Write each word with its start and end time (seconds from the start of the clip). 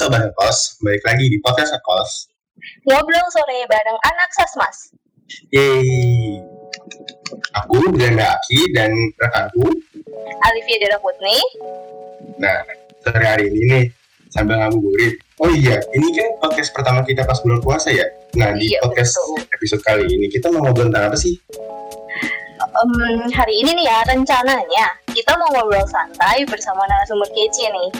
Sobat 0.00 0.32
Kos, 0.32 0.80
balik 0.80 1.04
lagi 1.04 1.28
di 1.28 1.36
podcast 1.44 1.76
Kos. 1.84 2.32
Ngobrol 2.88 3.26
sore 3.28 3.68
bareng 3.68 4.00
anak 4.00 4.32
Sasmas. 4.32 4.96
Yeay. 5.52 6.40
Aku 7.60 7.84
Brenda 7.92 8.32
Aki 8.32 8.72
dan 8.72 8.96
rekanku. 9.20 9.68
Alivia 10.40 10.76
Dara 10.80 10.96
Putni. 11.04 11.36
Nah, 12.40 12.64
sore 13.04 13.20
hari 13.28 13.52
ini 13.52 13.60
nih, 13.68 13.84
sambil 14.32 14.56
ngabuburit. 14.64 15.20
Oh 15.36 15.52
iya, 15.52 15.76
ini 15.92 16.16
kan 16.16 16.32
podcast 16.40 16.72
pertama 16.72 17.04
kita 17.04 17.28
pas 17.28 17.36
bulan 17.44 17.60
puasa 17.60 17.92
ya? 17.92 18.08
Nah, 18.40 18.56
di 18.56 18.72
Iya, 18.72 18.80
podcast 18.80 19.20
betul. 19.20 19.52
episode 19.52 19.82
kali 19.84 20.08
ini 20.08 20.32
kita 20.32 20.48
mau 20.48 20.64
ngobrol 20.64 20.88
tentang 20.88 21.12
apa 21.12 21.18
sih? 21.20 21.36
Em, 22.60 22.92
hari 23.36 23.52
ini 23.60 23.76
nih 23.76 23.84
ya 23.84 24.00
rencananya 24.08 24.86
kita 25.12 25.32
mau 25.36 25.48
ngobrol 25.54 25.84
santai 25.90 26.46
bersama 26.46 26.86
narasumber 26.86 27.28
kece 27.34 27.66
nih 27.70 27.90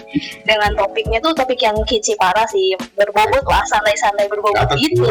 dengan 0.46 0.73
topiknya 0.78 1.19
tuh 1.20 1.34
topik 1.34 1.60
yang 1.60 1.77
kece 1.86 2.14
parah 2.16 2.46
sih 2.48 2.74
berbobot 2.95 3.45
lah 3.46 3.62
santai-santai 3.66 4.30
berbobot 4.30 4.66
gitu 4.78 5.10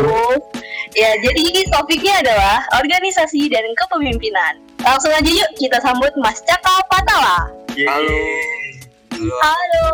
ya 0.95 1.15
jadi 1.19 1.39
ini 1.39 1.61
topiknya 1.69 2.23
adalah 2.23 2.63
organisasi 2.79 3.51
dan 3.51 3.63
kepemimpinan 3.75 4.59
langsung 4.81 5.11
aja 5.11 5.27
yuk 5.27 5.49
kita 5.59 5.77
sambut 5.83 6.11
Mas 6.19 6.39
Caka 6.43 6.83
Patala 6.87 7.51
Halo. 7.79 8.19
Halo. 9.13 9.35
halo 9.39 9.87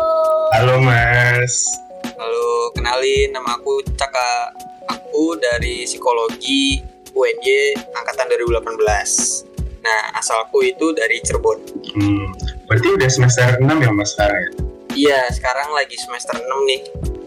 Halo 0.56 0.74
Mas. 0.80 1.68
Halo, 2.16 2.72
kenalin 2.72 3.34
nama 3.34 3.60
aku 3.60 3.84
Caka. 3.98 4.54
Aku 4.88 5.36
dari 5.36 5.84
psikologi 5.84 6.80
UNY 7.12 7.76
angkatan 7.92 8.30
2018. 8.30 9.55
Nah, 9.86 10.18
asalku 10.18 10.66
itu 10.66 10.90
dari 10.92 11.22
Cirebon. 11.22 11.62
Hmm, 11.94 12.26
berarti 12.66 12.88
udah 12.90 13.06
semester 13.06 13.54
6 13.56 13.70
ya 13.70 13.90
Mas 13.92 14.10
sekarang 14.10 14.34
ya? 14.36 14.50
Iya, 14.90 15.20
sekarang 15.30 15.70
lagi 15.70 15.94
semester 15.94 16.34
6 16.34 16.42
nih. 16.66 16.80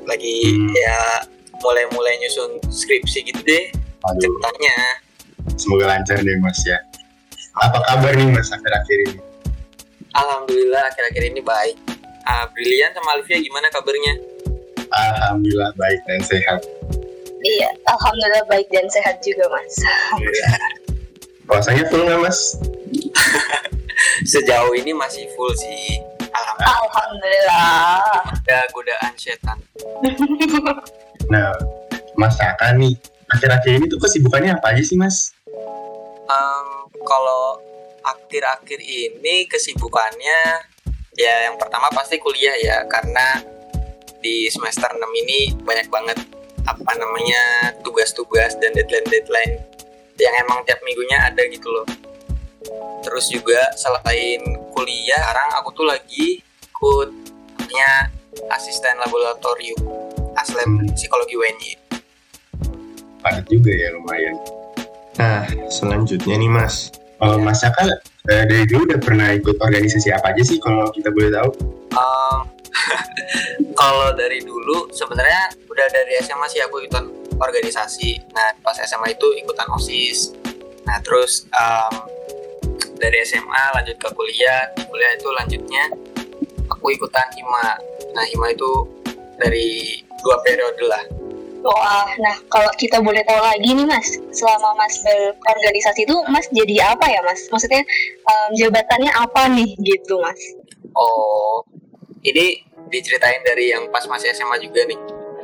Lagi 0.03 0.35
Hmm. 0.49 0.73
ya 0.75 0.99
mulai-mulai 1.57 2.19
nyusun 2.19 2.59
skripsi 2.65 3.23
gitu 3.25 3.39
deh 3.41 3.71
Aduh, 4.01 4.19
ceritanya. 4.19 4.75
semoga 5.55 5.85
lancar 5.89 6.19
deh 6.19 6.35
Mas 6.37 6.59
ya. 6.63 6.75
Apa 7.55 7.79
kabar 7.85 8.11
nih 8.11 8.27
Mas 8.27 8.49
akhir-akhir 8.49 8.97
ini? 9.07 9.19
Alhamdulillah 10.11 10.83
akhir-akhir 10.85 11.23
ini 11.29 11.39
baik. 11.39 11.77
Ah, 12.23 12.43
Brilian 12.49 12.91
sama 12.91 13.15
Alivia 13.15 13.39
gimana 13.39 13.67
kabarnya? 13.69 14.19
Alhamdulillah 14.89 15.71
baik 15.75 16.01
dan 16.03 16.19
sehat. 16.21 16.59
iya 17.39 17.71
alhamdulillah 17.87 18.43
baik 18.45 18.67
dan 18.67 18.83
sehat 18.89 19.15
juga 19.21 19.47
Mas 19.47 19.71
Puasanya 21.49 21.83
full 21.89 22.05
nggak 22.05 22.21
Mas? 22.21 22.61
Sejauh 24.31 24.69
ini 24.77 24.93
masih 24.93 25.25
full 25.33 25.49
sih. 25.57 25.97
Alhamdulillah 26.29 26.77
alhamdulillah 26.85 27.97
ada 28.29 28.57
godaan 28.69 29.13
setan. 29.17 29.57
Nah, 31.29 31.53
Mas 32.17 32.41
nih, 32.73 32.97
akhir-akhir 33.29 33.69
ini 33.77 33.85
tuh 33.85 34.01
kesibukannya 34.01 34.57
apa 34.57 34.73
aja 34.73 34.81
sih 34.81 34.97
Mas? 34.97 35.29
Em, 36.25 36.69
kalau 37.05 37.61
akhir-akhir 38.01 38.81
ini 38.81 39.45
kesibukannya 39.45 40.39
ya 41.13 41.35
yang 41.51 41.59
pertama 41.61 41.85
pasti 41.93 42.17
kuliah 42.17 42.55
ya 42.57 42.81
karena 42.89 43.45
di 44.25 44.49
semester 44.49 44.89
6 44.89 45.05
ini 45.21 45.53
banyak 45.61 45.85
banget 45.93 46.17
apa 46.65 46.91
namanya 46.97 47.75
tugas-tugas 47.85 48.57
dan 48.57 48.73
deadline-deadline 48.73 49.61
yang 50.19 50.35
emang 50.43 50.61
tiap 50.67 50.83
minggunya 50.83 51.23
ada 51.23 51.41
gitu 51.47 51.67
loh. 51.71 51.87
Terus 52.99 53.31
juga 53.31 53.71
selain 53.79 54.43
kuliah, 54.75 55.21
sekarang 55.23 55.49
aku 55.63 55.69
tuh 55.73 55.85
lagi 55.87 56.43
ikut 56.43 57.09
namanya 57.69 58.09
asisten 58.49 58.97
laboratorium 58.97 59.77
aslem 60.35 60.83
Hmm. 60.83 60.89
psikologi 60.97 61.37
UNY. 61.37 61.71
Padat 63.21 63.45
juga 63.51 63.71
ya 63.71 63.93
lumayan. 63.93 64.35
Nah, 65.19 65.43
selanjutnya 65.69 66.39
nih 66.39 66.49
Mas. 66.49 66.89
Oh, 67.19 67.35
Mas 67.35 67.61
eh, 67.61 68.43
dari 68.47 68.63
dulu 68.63 68.87
udah 68.87 68.99
pernah 69.03 69.27
ikut 69.35 69.59
organisasi 69.59 70.09
apa 70.15 70.31
aja 70.31 70.43
sih 70.43 70.57
kalau 70.63 70.87
kita 70.95 71.11
boleh 71.11 71.29
tahu? 71.35 71.51
Um, 71.95 72.47
kalau 73.79 74.15
dari 74.15 74.39
dulu 74.39 74.87
sebenarnya 74.89 75.51
udah 75.67 75.87
dari 75.91 76.17
SMA 76.23 76.47
sih 76.47 76.63
aku 76.63 76.87
ikutan 76.87 77.11
organisasi. 77.39 78.19
Nah 78.35 78.53
pas 78.61 78.75
SMA 78.77 79.15
itu 79.15 79.27
ikutan 79.39 79.67
osis. 79.73 80.35
Nah 80.85 80.99
terus 81.01 81.47
um, 81.49 81.93
dari 82.99 83.23
SMA 83.25 83.63
lanjut 83.75 83.97
ke 83.97 84.09
kuliah. 84.13 84.69
Di 84.75 84.83
kuliah 84.85 85.11
itu 85.15 85.29
lanjutnya 85.31 85.83
aku 86.69 86.93
ikutan 86.93 87.27
hima. 87.33 87.79
Nah 88.13 88.23
hima 88.27 88.51
itu 88.51 88.71
dari 89.39 89.99
dua 90.21 90.37
periode 90.43 90.83
lah. 90.85 91.03
Wah, 91.59 92.07
nah 92.23 92.39
kalau 92.47 92.71
kita 92.79 93.03
boleh 93.03 93.19
tahu 93.27 93.35
lagi 93.43 93.75
nih 93.75 93.83
Mas, 93.83 94.15
selama 94.31 94.79
Mas 94.79 94.95
berorganisasi 95.43 96.07
itu 96.07 96.15
Mas 96.31 96.47
jadi 96.55 96.95
apa 96.95 97.03
ya 97.11 97.19
Mas? 97.27 97.51
Maksudnya 97.51 97.83
em, 98.23 98.49
jabatannya 98.55 99.11
apa 99.11 99.51
nih 99.51 99.75
gitu 99.83 100.23
Mas? 100.23 100.39
Oh 100.95 101.67
ini 102.23 102.63
diceritain 102.89 103.43
dari 103.45 103.75
yang 103.75 103.87
pas 103.91 104.07
masih 104.07 104.31
SMA 104.31 104.59
juga 104.63 104.87
nih. 104.87 104.99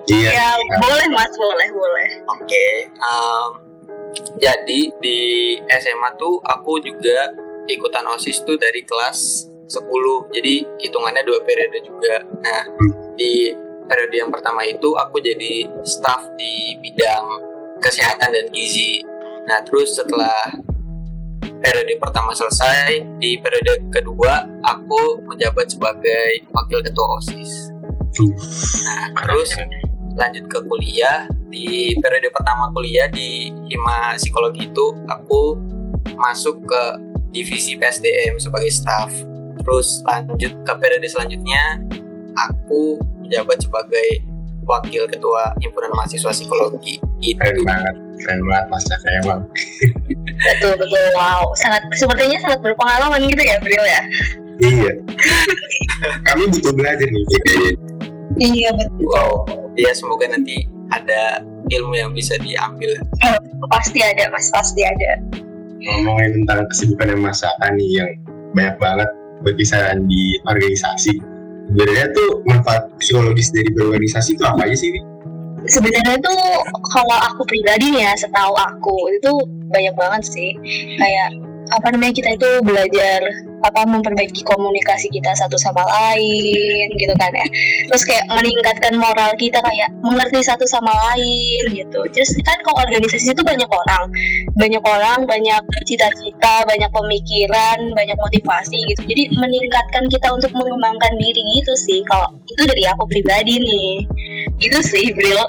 Iya. 0.06 0.32
Ya 0.38 0.50
boleh 0.82 1.08
Mas, 1.10 1.34
boleh 1.34 1.70
boleh. 1.74 2.10
Oke, 2.30 2.66
um, 3.02 3.50
jadi 4.38 4.80
di 5.02 5.20
SMA 5.66 6.10
tuh 6.20 6.40
aku 6.46 6.78
juga 6.82 7.34
ikutan 7.66 8.06
OSIS 8.06 8.46
tuh 8.46 8.56
dari 8.56 8.86
kelas 8.86 9.50
10. 9.66 10.30
Jadi 10.30 10.62
hitungannya 10.86 11.26
dua 11.26 11.42
periode 11.42 11.82
juga. 11.82 12.22
Nah, 12.42 12.64
di 13.18 13.50
periode 13.90 14.16
yang 14.18 14.30
pertama 14.30 14.62
itu 14.66 14.94
aku 14.94 15.18
jadi 15.22 15.66
staff 15.86 16.22
di 16.38 16.78
bidang 16.82 17.26
kesehatan 17.82 18.30
dan 18.30 18.46
gizi. 18.54 19.02
Nah, 19.46 19.62
terus 19.66 19.98
setelah 19.98 20.54
periode 21.62 21.98
pertama 21.98 22.34
selesai, 22.34 23.02
di 23.18 23.38
periode 23.42 23.90
kedua 23.90 24.46
aku 24.66 25.22
menjabat 25.26 25.70
sebagai 25.70 26.46
wakil 26.54 26.82
ketua 26.82 27.06
OSIS. 27.18 27.74
Nah, 28.86 29.12
terus 29.26 29.50
lanjut 30.16 30.46
ke 30.48 30.60
kuliah 30.68 31.28
di 31.52 31.96
periode 32.00 32.32
pertama 32.32 32.72
kuliah 32.72 33.08
di 33.12 33.52
hima 33.72 34.16
psikologi 34.16 34.68
itu 34.72 34.96
aku 35.12 35.60
masuk 36.16 36.64
ke 36.64 36.84
divisi 37.36 37.76
PSDM 37.76 38.40
sebagai 38.40 38.72
staff 38.72 39.12
terus 39.64 40.00
lanjut 40.08 40.56
ke 40.64 40.74
periode 40.80 41.08
selanjutnya 41.08 41.84
aku 42.36 43.00
menjabat 43.24 43.60
sebagai 43.60 44.24
wakil 44.66 45.06
ketua 45.06 45.54
himpunan 45.62 45.94
mahasiswa 45.94 46.32
psikologi 46.34 46.98
gitu 47.22 47.38
Keren 47.40 47.64
banget, 47.64 47.96
keren 48.26 48.42
banget 48.50 48.66
Mas 48.74 48.84
Caka 48.90 49.10
emang. 49.24 49.42
Betul 50.46 50.74
betul. 50.78 51.06
Wow, 51.16 51.54
sangat 51.56 51.86
sepertinya 51.96 52.38
sangat 52.44 52.60
berpengalaman 52.66 53.24
gitu 53.30 53.44
ya 53.46 53.58
Bril 53.62 53.86
ya. 53.86 54.02
Iya. 54.60 54.94
Kami 56.28 56.44
butuh 56.52 56.74
belajar 56.76 57.08
nih. 57.08 57.26
Iya 58.42 58.70
betul. 58.76 59.06
wow 59.10 59.32
ya 59.76 59.92
semoga 59.92 60.28
nanti 60.32 60.66
ada 60.94 61.44
ilmu 61.74 61.98
yang 61.98 62.12
bisa 62.14 62.38
diambil 62.40 62.94
Pasti 63.72 64.00
ada 64.04 64.30
Mas, 64.30 64.52
pasti 64.54 64.82
ada. 64.86 65.22
Ngomongin 65.86 66.44
tentang 66.44 66.66
kesibukan 66.70 67.14
yang 67.14 67.22
Mas 67.22 67.42
Caka 67.42 67.74
nih 67.78 67.90
yang 68.02 68.10
banyak 68.54 68.76
banget 68.82 69.10
berkisaran 69.46 70.06
di 70.10 70.38
organisasi. 70.46 71.14
Sebenarnya 71.66 72.08
tuh 72.14 72.46
manfaat 72.46 72.94
psikologis 73.02 73.50
dari 73.50 73.70
berorganisasi 73.74 74.38
itu 74.38 74.44
apa 74.46 74.70
aja 74.70 74.78
sih? 74.78 74.94
Sebenarnya 75.66 76.22
tuh 76.22 76.38
kalau 76.94 77.18
aku 77.26 77.42
pribadi 77.50 77.98
ya, 77.98 78.14
setahu 78.14 78.54
aku 78.54 79.10
itu 79.18 79.32
banyak 79.74 79.96
banget 79.98 80.24
sih. 80.30 80.54
Kayak 81.02 81.42
apa 81.74 81.88
namanya 81.90 82.14
kita 82.14 82.30
itu 82.38 82.50
belajar 82.62 83.20
apa 83.66 83.82
memperbaiki 83.90 84.46
komunikasi 84.46 85.10
kita 85.10 85.34
satu 85.34 85.58
sama 85.58 85.82
lain 85.82 86.88
gitu 86.96 87.14
kan 87.18 87.34
ya. 87.34 87.46
Terus 87.90 88.04
kayak 88.06 88.26
meningkatkan 88.30 88.94
moral 89.02 89.34
kita 89.42 89.58
kayak 89.66 89.90
mengerti 90.06 90.46
satu 90.46 90.70
sama 90.70 90.94
lain 91.12 91.64
gitu. 91.74 92.00
Terus 92.14 92.38
kan 92.46 92.62
kalau 92.62 92.86
organisasi 92.86 93.34
itu 93.34 93.42
banyak 93.42 93.68
orang. 93.68 94.06
Banyak 94.56 94.84
orang 94.86 95.26
banyak 95.26 95.62
cita-cita 95.90 96.64
banyak 96.70 96.90
pemikiran 96.94 97.92
banyak 97.98 98.18
motivasi 98.22 98.78
gitu. 98.94 99.02
Jadi 99.10 99.24
meningkatkan 99.34 100.06
kita 100.14 100.30
untuk 100.30 100.54
mengembangkan 100.54 101.18
diri 101.18 101.42
gitu 101.60 101.74
sih. 101.74 102.00
Kalau 102.06 102.30
itu 102.46 102.62
dari 102.70 102.86
aku 102.86 103.10
pribadi 103.10 103.58
nih. 103.58 103.92
Itu 104.62 104.80
sih 104.86 105.12
Bril. 105.12 105.42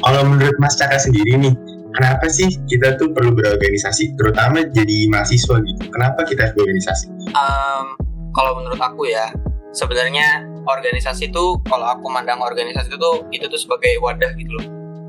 Kalau 0.00 0.24
menurut 0.24 0.56
Mas 0.56 0.72
Caka 0.80 0.96
sendiri 0.96 1.36
nih, 1.36 1.52
kenapa 1.96 2.26
sih 2.30 2.48
kita 2.70 2.96
tuh 2.96 3.10
perlu 3.10 3.34
berorganisasi, 3.34 4.14
terutama 4.18 4.62
jadi 4.70 5.10
mahasiswa 5.10 5.56
gitu? 5.62 5.82
Kenapa 5.90 6.26
kita 6.26 6.48
harus 6.48 6.54
berorganisasi? 6.56 7.06
Um, 7.34 7.86
kalau 8.34 8.58
menurut 8.58 8.78
aku 8.78 9.10
ya 9.10 9.30
sebenarnya 9.74 10.46
organisasi 10.66 11.30
itu 11.30 11.44
kalau 11.66 11.86
aku 11.94 12.06
mandang 12.10 12.42
organisasi 12.42 12.90
itu 12.90 12.98
tuh 12.98 13.16
itu 13.30 13.46
tuh 13.46 13.60
sebagai 13.60 13.98
wadah 14.02 14.30
gitu 14.38 14.50
loh 14.58 14.66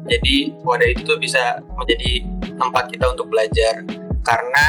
jadi 0.10 0.54
wadah 0.66 0.88
itu 0.90 1.02
tuh 1.06 1.18
bisa 1.18 1.62
menjadi 1.78 2.26
tempat 2.58 2.90
kita 2.90 3.06
untuk 3.14 3.30
belajar 3.30 3.86
karena 4.22 4.66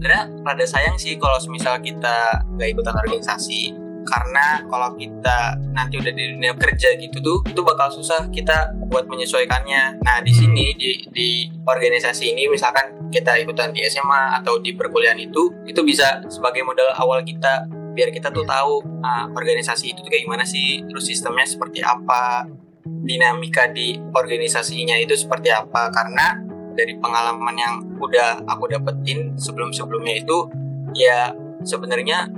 sebenarnya 0.00 0.24
rada 0.44 0.66
sayang 0.66 0.96
sih 0.96 1.16
kalau 1.20 1.36
misal 1.52 1.76
kita 1.80 2.40
nggak 2.56 2.68
ikutan 2.72 2.96
organisasi 2.96 3.76
karena 4.04 4.64
kalau 4.66 4.94
kita 4.96 5.58
nanti 5.72 6.00
udah 6.00 6.12
di 6.12 6.24
dunia 6.36 6.52
kerja 6.56 6.96
gitu 6.98 7.18
tuh 7.20 7.38
itu 7.46 7.60
bakal 7.62 7.88
susah 7.92 8.26
kita 8.32 8.74
buat 8.90 9.06
menyesuaikannya. 9.06 10.02
Nah 10.02 10.18
di 10.24 10.32
sini 10.32 10.74
di 10.74 11.06
di 11.10 11.28
organisasi 11.64 12.34
ini 12.34 12.50
misalkan 12.50 13.10
kita 13.10 13.36
ikutan 13.42 13.74
di 13.74 13.84
SMA 13.86 14.42
atau 14.42 14.58
di 14.62 14.74
perkuliahan 14.74 15.18
itu 15.18 15.50
itu 15.66 15.80
bisa 15.82 16.22
sebagai 16.30 16.62
modal 16.66 16.90
awal 16.96 17.20
kita 17.22 17.66
biar 17.90 18.14
kita 18.14 18.30
tuh 18.30 18.46
tahu 18.46 18.80
uh, 19.02 19.26
organisasi 19.34 19.92
itu 19.92 20.00
kayak 20.06 20.22
gimana 20.24 20.46
sih 20.46 20.86
terus 20.86 21.10
sistemnya 21.10 21.42
seperti 21.42 21.82
apa 21.82 22.46
dinamika 22.86 23.66
di 23.70 23.98
organisasinya 24.14 24.96
itu 24.98 25.16
seperti 25.16 25.50
apa. 25.52 25.90
Karena 25.90 26.38
dari 26.74 26.96
pengalaman 26.96 27.56
yang 27.58 27.74
udah 27.98 28.46
aku 28.46 28.70
dapetin 28.70 29.36
sebelum-sebelumnya 29.36 30.22
itu 30.22 30.48
ya 30.96 31.34
sebenarnya 31.66 32.30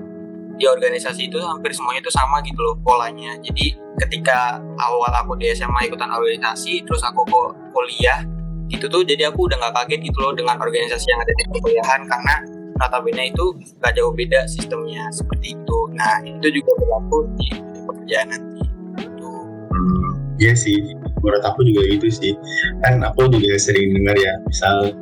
di 0.57 0.65
organisasi 0.69 1.33
itu 1.33 1.39
hampir 1.41 1.73
semuanya 1.73 2.05
itu 2.05 2.13
sama 2.13 2.41
gitu 2.45 2.61
loh 2.61 2.77
polanya. 2.85 3.37
Jadi 3.41 3.77
ketika 4.05 4.61
awal 4.81 5.13
aku 5.13 5.37
di 5.37 5.53
SMA 5.53 5.89
ikutan 5.89 6.13
organisasi, 6.13 6.85
terus 6.85 7.03
aku 7.05 7.25
ke 7.25 7.41
kuliah, 7.73 8.21
itu 8.73 8.89
tuh 8.89 9.05
jadi 9.05 9.29
aku 9.29 9.49
udah 9.49 9.57
nggak 9.61 9.75
kaget 9.85 10.01
gitu 10.09 10.19
loh 10.21 10.33
dengan 10.33 10.57
organisasi 10.61 11.07
yang 11.09 11.21
ada 11.21 11.33
di 11.37 11.45
perkuliahan 11.53 12.01
karena 12.09 12.35
notabene 12.81 13.31
itu 13.31 13.45
gak 13.79 13.95
jauh 13.95 14.11
beda 14.11 14.49
sistemnya 14.49 15.07
seperti 15.13 15.55
itu. 15.55 15.79
Nah 15.95 16.19
itu 16.25 16.49
juga 16.51 16.73
berlaku 16.81 17.19
di, 17.37 17.49
pekerjaan 17.87 18.27
nanti. 18.33 18.63
Hmm, 19.73 20.11
iya 20.41 20.53
sih, 20.57 20.79
menurut 21.21 21.43
aku 21.45 21.63
juga 21.69 21.83
gitu 21.87 22.09
sih. 22.09 22.33
Kan 22.83 23.05
aku 23.05 23.29
juga 23.31 23.61
sering 23.61 23.93
dengar 23.95 24.17
ya, 24.19 24.35
misal 24.49 24.97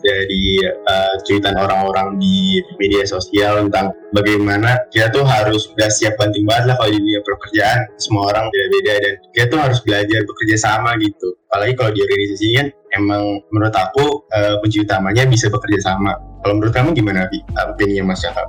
dari 0.00 0.62
uh, 0.64 1.14
cuitan 1.26 1.54
orang-orang 1.58 2.16
di 2.18 2.62
media 2.78 3.04
sosial 3.04 3.66
tentang 3.66 3.94
bagaimana 4.14 4.78
kita 4.88 5.12
tuh 5.12 5.24
harus 5.26 5.68
udah 5.74 5.90
siap 5.90 6.16
banting 6.16 6.46
banget 6.46 6.72
lah 6.72 6.76
kalau 6.80 6.90
di 6.94 7.00
dunia 7.02 7.20
pekerjaan. 7.22 7.78
Semua 8.00 8.30
orang 8.30 8.48
beda-beda 8.48 8.94
dan 9.02 9.14
kita 9.34 9.46
tuh 9.50 9.60
harus 9.60 9.78
belajar 9.84 10.20
bekerja 10.24 10.56
sama 10.58 10.96
gitu. 11.02 11.34
Apalagi 11.48 11.74
kalau 11.76 11.90
di 11.92 12.00
organisasi 12.04 12.46
kan 12.56 12.66
emang 12.96 13.42
menurut 13.52 13.74
aku 13.74 14.24
uh, 14.32 14.54
kunci 14.64 14.84
utamanya 14.84 15.24
bisa 15.28 15.48
bekerja 15.52 15.92
sama. 15.92 16.16
Kalau 16.38 16.54
menurut 16.54 16.70
kamu 16.70 16.94
gimana 16.94 17.26
Vi? 17.34 17.42
Opini 17.66 17.98
Mas 17.98 18.22
Jaka? 18.22 18.46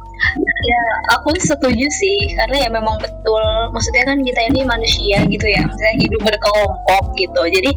Ya, 0.62 0.84
aku 1.18 1.34
setuju 1.42 1.90
sih 1.90 2.38
karena 2.38 2.68
ya 2.68 2.70
memang 2.70 3.02
betul. 3.02 3.42
Maksudnya 3.74 4.06
kan 4.06 4.22
kita 4.22 4.40
ini 4.54 4.62
manusia 4.62 5.26
gitu 5.26 5.48
ya. 5.50 5.66
Maksudnya 5.66 5.96
hidup 5.98 6.22
berkelompok 6.22 7.04
gitu. 7.18 7.42
Jadi 7.50 7.72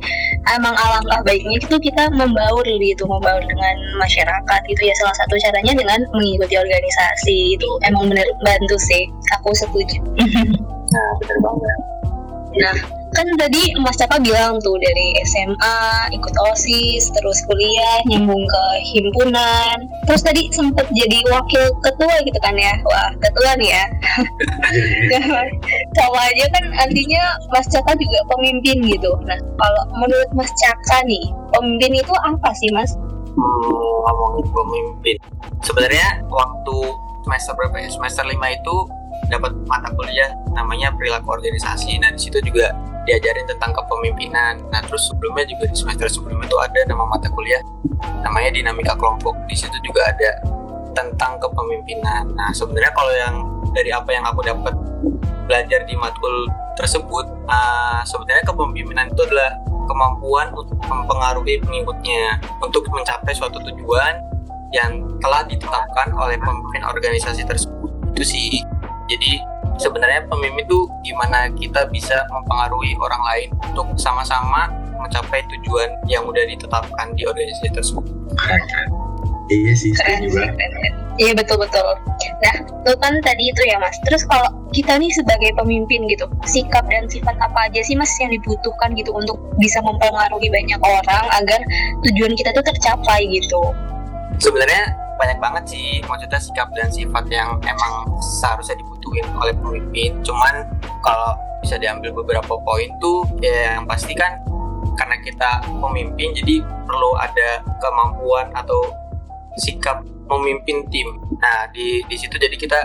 emang 0.52 0.76
alangkah 0.76 1.24
baiknya 1.24 1.56
itu 1.56 1.76
kita 1.80 2.12
membaur 2.12 2.66
gitu 2.68 3.08
membaur 3.08 3.40
dengan 3.40 3.76
masyarakat 3.96 4.60
gitu 4.68 4.82
ya. 4.84 4.94
Salah 5.00 5.16
satu 5.16 5.34
caranya 5.40 5.72
dengan 5.80 6.04
mengikuti 6.12 6.60
organisasi 6.60 7.56
itu. 7.56 7.68
Emang 7.88 8.12
benar 8.12 8.28
bantu 8.44 8.76
sih. 8.76 9.08
Aku 9.40 9.56
setuju. 9.56 9.98
Nah 10.92 11.08
benar 11.24 11.40
banget 11.40 11.91
nah 12.60 12.76
kan 13.12 13.28
tadi 13.36 13.76
Mas 13.76 14.00
Caka 14.00 14.16
bilang 14.24 14.56
tuh 14.64 14.76
dari 14.80 15.12
SMA 15.28 15.76
ikut 16.16 16.34
OSIS 16.48 17.12
terus 17.12 17.44
kuliah 17.44 18.00
nyambung 18.08 18.40
ke 18.40 18.64
himpunan. 18.96 19.76
Terus 20.08 20.24
tadi 20.24 20.48
sempat 20.48 20.88
jadi 20.96 21.20
wakil 21.28 21.64
ketua 21.84 22.14
gitu 22.24 22.38
kan 22.40 22.56
ya? 22.56 22.72
Wah 22.88 23.12
ketua 23.20 23.52
nih 23.60 23.70
ya. 23.76 23.84
Sama 25.96 26.20
aja 26.24 26.44
kan 26.56 26.64
artinya 26.88 27.22
Mas 27.52 27.68
Caka 27.68 27.92
juga 28.00 28.20
pemimpin 28.32 28.80
gitu. 28.88 29.12
Nah 29.28 29.36
kalau 29.60 29.82
menurut 30.00 30.30
Mas 30.32 30.50
Caka 30.56 31.04
nih 31.04 31.22
pemimpin 31.52 32.00
itu 32.00 32.14
apa 32.16 32.50
sih 32.56 32.72
Mas? 32.72 32.96
Hmm, 33.32 33.96
ngomongin 34.08 34.46
pemimpin. 34.52 35.16
Sebenarnya 35.64 36.24
waktu 36.32 36.76
semester 37.24 37.52
berapa 37.56 37.76
ya? 37.80 37.88
Semester 37.92 38.24
5 38.24 38.36
itu 38.36 38.76
dapat 39.28 39.52
mata 39.64 39.88
kuliah 39.94 40.30
namanya 40.52 40.92
perilaku 40.94 41.32
organisasi. 41.32 41.98
Nah 42.02 42.12
di 42.12 42.20
situ 42.20 42.38
juga 42.44 42.72
diajarin 43.08 43.46
tentang 43.48 43.74
kepemimpinan. 43.74 44.62
Nah 44.70 44.80
terus 44.86 45.10
sebelumnya 45.10 45.48
juga 45.48 45.64
di 45.70 45.76
semester 45.76 46.06
sebelumnya 46.06 46.46
itu 46.46 46.58
ada 46.60 46.80
nama 46.86 47.04
mata 47.08 47.28
kuliah 47.32 47.62
namanya 48.22 48.50
dinamika 48.54 48.94
kelompok. 48.96 49.34
Di 49.48 49.56
situ 49.58 49.74
juga 49.82 50.06
ada 50.10 50.30
tentang 50.92 51.40
kepemimpinan. 51.40 52.32
Nah 52.36 52.50
sebenarnya 52.52 52.92
kalau 52.92 53.12
yang 53.16 53.34
dari 53.72 53.90
apa 53.90 54.10
yang 54.12 54.24
aku 54.28 54.40
dapat 54.44 54.74
belajar 55.48 55.80
di 55.88 55.94
matkul 55.96 56.48
tersebut, 56.78 57.26
uh, 57.48 58.00
sebenarnya 58.04 58.44
kepemimpinan 58.46 59.10
itu 59.10 59.20
adalah 59.26 59.52
kemampuan 59.90 60.48
untuk 60.54 60.78
mempengaruhi 60.86 61.58
pengikutnya 61.60 62.38
untuk 62.62 62.86
mencapai 62.88 63.34
suatu 63.34 63.58
tujuan 63.60 64.22
yang 64.72 65.04
telah 65.20 65.44
ditetapkan 65.44 66.16
oleh 66.16 66.40
pemimpin 66.40 66.80
organisasi 66.86 67.44
tersebut. 67.44 67.90
Itu 68.16 68.24
sih 68.24 68.62
jadi 69.12 69.32
sebenarnya 69.76 70.24
pemimpin 70.28 70.64
itu 70.64 70.88
gimana 71.04 71.52
kita 71.56 71.88
bisa 71.92 72.16
mempengaruhi 72.32 72.96
orang 73.00 73.22
lain 73.32 73.48
untuk 73.68 73.86
sama-sama 74.00 74.72
mencapai 75.02 75.42
tujuan 75.58 75.90
yang 76.06 76.22
udah 76.24 76.44
ditetapkan 76.46 77.12
di 77.18 77.26
organisasi 77.26 77.68
tersebut. 77.74 78.06
Iya 79.50 79.72
sih, 79.76 79.92
keren 79.92 80.30
sih, 80.30 80.48
Iya 81.20 81.36
betul 81.36 81.60
betul. 81.60 81.84
Nah, 82.40 82.56
itu 82.64 82.92
kan 82.96 83.12
tadi 83.20 83.52
itu 83.52 83.60
ya 83.68 83.76
mas. 83.76 83.92
Terus 84.08 84.24
kalau 84.24 84.48
kita 84.72 84.96
nih 84.96 85.12
sebagai 85.12 85.52
pemimpin 85.60 86.08
gitu, 86.08 86.24
sikap 86.48 86.88
dan 86.88 87.04
sifat 87.04 87.36
apa 87.36 87.68
aja 87.68 87.84
sih 87.84 87.92
mas 87.92 88.08
yang 88.16 88.32
dibutuhkan 88.32 88.96
gitu 88.96 89.12
untuk 89.12 89.36
bisa 89.60 89.84
mempengaruhi 89.84 90.48
banyak 90.48 90.80
orang 90.80 91.24
agar 91.36 91.60
tujuan 92.08 92.32
kita 92.32 92.56
tuh 92.56 92.64
tercapai 92.64 93.28
gitu? 93.28 93.60
Sebenarnya 94.40 94.96
banyak 95.20 95.38
banget 95.38 95.64
sih 95.76 96.00
maksudnya 96.08 96.40
sikap 96.40 96.72
dan 96.72 96.88
sifat 96.88 97.28
yang 97.28 97.60
emang 97.68 98.08
seharusnya 98.40 98.80
dibutuhin 99.12 99.28
oleh 99.36 99.54
pemimpin 99.60 100.10
cuman 100.24 100.64
kalau 101.04 101.36
bisa 101.60 101.76
diambil 101.76 102.10
beberapa 102.24 102.56
poin 102.64 102.88
tuh 102.98 103.22
ya 103.44 103.76
yang 103.76 103.84
pasti 103.84 104.16
kan 104.16 104.40
karena 104.96 105.16
kita 105.20 105.62
pemimpin 105.68 106.32
jadi 106.32 106.64
perlu 106.88 107.12
ada 107.20 107.60
kemampuan 107.78 108.48
atau 108.56 108.88
sikap 109.60 110.00
memimpin 110.32 110.82
tim 110.88 111.08
nah 111.38 111.68
di 111.70 112.00
di 112.08 112.16
situ 112.16 112.34
jadi 112.40 112.56
kita 112.56 112.80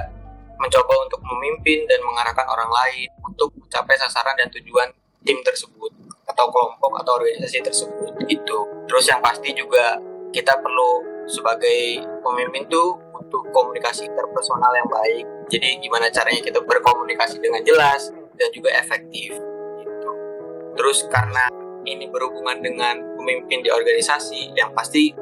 mencoba 0.58 0.94
untuk 1.08 1.22
memimpin 1.24 1.86
dan 1.88 2.02
mengarahkan 2.04 2.46
orang 2.50 2.70
lain 2.70 3.10
untuk 3.24 3.54
mencapai 3.56 3.96
sasaran 3.96 4.36
dan 4.36 4.50
tujuan 4.52 4.90
tim 5.24 5.40
tersebut 5.46 5.94
atau 6.28 6.52
kelompok 6.52 6.92
atau 7.02 7.24
organisasi 7.24 7.64
tersebut 7.64 8.14
itu 8.28 8.58
terus 8.86 9.06
yang 9.08 9.24
pasti 9.24 9.56
juga 9.56 9.96
kita 10.36 10.60
perlu 10.60 11.18
sebagai 11.28 12.04
pemimpin 12.24 12.68
tuh 12.68 13.00
butuh 13.16 13.44
komunikasi 13.52 14.08
interpersonal 14.08 14.72
yang 14.72 14.88
baik. 14.88 15.26
Jadi 15.48 15.80
gimana 15.80 16.12
caranya 16.12 16.42
kita 16.44 16.60
berkomunikasi 16.64 17.40
dengan 17.40 17.64
jelas 17.64 18.12
dan 18.36 18.50
juga 18.52 18.70
efektif. 18.76 19.32
Gitu. 19.82 20.10
Terus 20.76 21.08
karena 21.08 21.48
ini 21.88 22.12
berhubungan 22.12 22.60
dengan 22.60 23.00
pemimpin 23.16 23.64
di 23.64 23.72
organisasi, 23.72 24.52
yang 24.60 24.76
pasti 24.76 25.16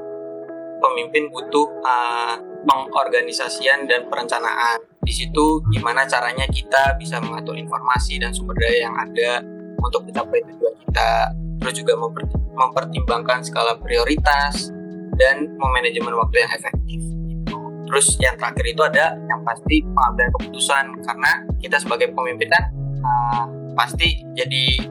pemimpin 0.82 1.29
butuh 1.29 1.67
uh, 1.86 2.36
pengorganisasian 2.65 3.86
dan 3.86 4.10
perencanaan. 4.10 4.82
Di 5.05 5.13
situ 5.13 5.62
gimana 5.70 6.10
caranya 6.10 6.50
kita 6.50 6.98
bisa 6.98 7.22
mengatur 7.22 7.53
informasi 7.53 8.17
dan 8.17 8.34
sumber 8.34 8.58
daya 8.58 8.89
yang 8.89 8.96
ada 8.98 9.46
untuk 9.77 10.10
mencapai 10.10 10.41
tujuan 10.41 10.74
kita. 10.89 11.12
Terus 11.62 11.74
juga 11.77 11.94
mempertimbangkan 12.58 13.46
skala 13.46 13.77
prioritas, 13.77 14.74
dan 15.15 15.55
memanajemen 15.58 16.13
waktu 16.15 16.44
yang 16.44 16.51
efektif. 16.51 17.01
Terus 17.96 18.20
yang 18.20 18.36
terakhir 18.36 18.75
itu 18.75 18.82
ada 18.84 19.16
yang 19.24 19.40
pasti 19.48 19.80
pengambilan 19.80 20.28
keputusan 20.36 20.84
karena 21.08 21.32
kita 21.64 21.80
sebagai 21.80 22.12
pemimpin 22.12 22.52
kan 22.52 22.68
uh, 23.00 23.48
pasti 23.72 24.20
jadi 24.36 24.84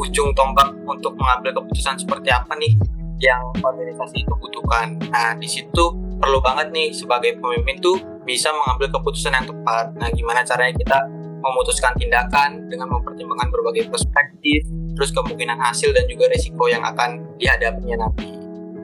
ujung 0.00 0.32
tombak 0.32 0.72
untuk 0.88 1.12
mengambil 1.20 1.60
keputusan 1.60 2.00
seperti 2.00 2.32
apa 2.32 2.56
nih 2.56 2.72
yang 3.20 3.52
organisasi 3.60 4.24
itu 4.24 4.32
butuhkan. 4.32 4.96
Nah 5.12 5.36
di 5.36 5.44
situ 5.44 5.92
perlu 6.24 6.40
banget 6.40 6.72
nih 6.72 6.88
sebagai 6.96 7.36
pemimpin 7.36 7.76
tuh 7.84 8.00
bisa 8.24 8.48
mengambil 8.48 8.88
keputusan 8.96 9.36
yang 9.36 9.44
tepat. 9.44 9.92
Nah 10.00 10.08
gimana 10.08 10.40
caranya 10.40 10.72
kita 10.72 11.04
memutuskan 11.44 11.92
tindakan 12.00 12.64
dengan 12.72 12.96
mempertimbangkan 12.96 13.52
berbagai 13.52 13.92
perspektif, 13.92 14.64
terus 14.96 15.12
kemungkinan 15.12 15.60
hasil 15.60 15.92
dan 15.92 16.08
juga 16.08 16.32
resiko 16.32 16.64
yang 16.64 16.80
akan 16.80 17.28
dihadapinya 17.36 18.08
nanti. 18.08 18.32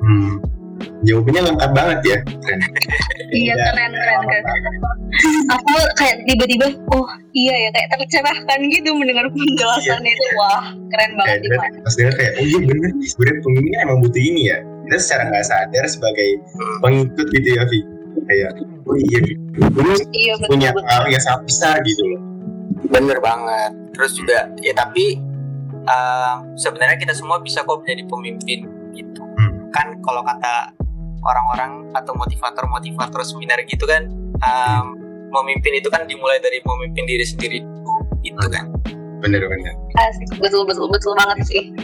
Hmm 0.05 0.58
jawabannya 1.07 1.43
lengkap 1.53 1.71
banget 1.75 1.99
ya. 2.05 2.19
Keren 2.25 2.61
iya. 3.35 3.55
keren 3.55 3.93
keren 3.93 4.21
keren. 4.25 4.45
Aku 5.53 5.75
kayak 5.99 6.17
tiba-tiba 6.29 6.67
oh 6.93 7.07
iya 7.33 7.69
ya 7.69 7.71
kayak 7.75 7.89
tercerahkan 7.97 8.59
gitu 8.71 8.91
mendengar 8.95 9.27
penjelasan 9.31 10.03
iya. 10.05 10.13
itu 10.15 10.27
wah 10.39 10.65
keren 10.93 11.13
banget 11.19 11.39
keren. 11.47 11.71
pas 11.83 11.95
dengar 11.95 12.15
kayak 12.17 12.33
oh 12.39 12.45
iya 12.45 12.59
bener 12.63 12.91
sebenarnya 13.05 13.41
pemimpin 13.43 13.71
kan 13.73 13.81
emang 13.89 13.99
butuh 14.03 14.23
ini 14.23 14.43
ya. 14.51 14.59
Kita 14.89 14.97
secara 15.05 15.23
nggak 15.29 15.45
sadar 15.45 15.85
sebagai 15.87 16.29
hmm. 16.41 16.79
pengikut 16.81 17.27
gitu 17.33 17.49
ya 17.53 17.63
Vi. 17.69 17.81
Kayak 18.29 18.51
oh 18.89 18.97
iya 18.97 19.19
terus 19.59 20.01
iya, 20.17 20.33
punya 20.49 20.71
pengaruh 20.73 21.09
yang 21.13 21.23
sangat 21.23 21.43
besar 21.47 21.77
gitu 21.85 22.03
loh. 22.05 22.21
Bener 22.89 23.19
banget. 23.21 23.73
Terus 23.93 24.13
juga 24.17 24.49
ya 24.65 24.73
tapi 24.73 25.21
uh, 25.89 26.35
sebenarnya 26.57 26.97
kita 27.01 27.15
semua 27.17 27.41
bisa 27.41 27.65
kok 27.65 27.85
menjadi 27.85 28.03
pemimpin 28.09 28.59
gitu. 28.97 29.21
kan 29.21 29.28
kalau 30.09 30.25
kata 30.25 30.73
orang-orang 31.21 31.85
atau 31.93 32.17
motivator-motivator 32.17 33.21
seminar 33.21 33.61
gitu 33.69 33.85
kan 33.85 34.09
um, 34.41 34.97
memimpin 35.29 35.77
itu 35.77 35.93
kan 35.93 36.09
dimulai 36.09 36.41
dari 36.41 36.65
memimpin 36.65 37.05
diri 37.05 37.25
sendiri 37.29 37.61
itu 38.25 38.47
kan. 38.49 38.73
Bener-bener 39.21 39.75
Asik, 39.99 40.31
betul 40.41 40.65
betul 40.65 40.89
betul 40.89 41.13
banget 41.19 41.45
sih. 41.45 41.63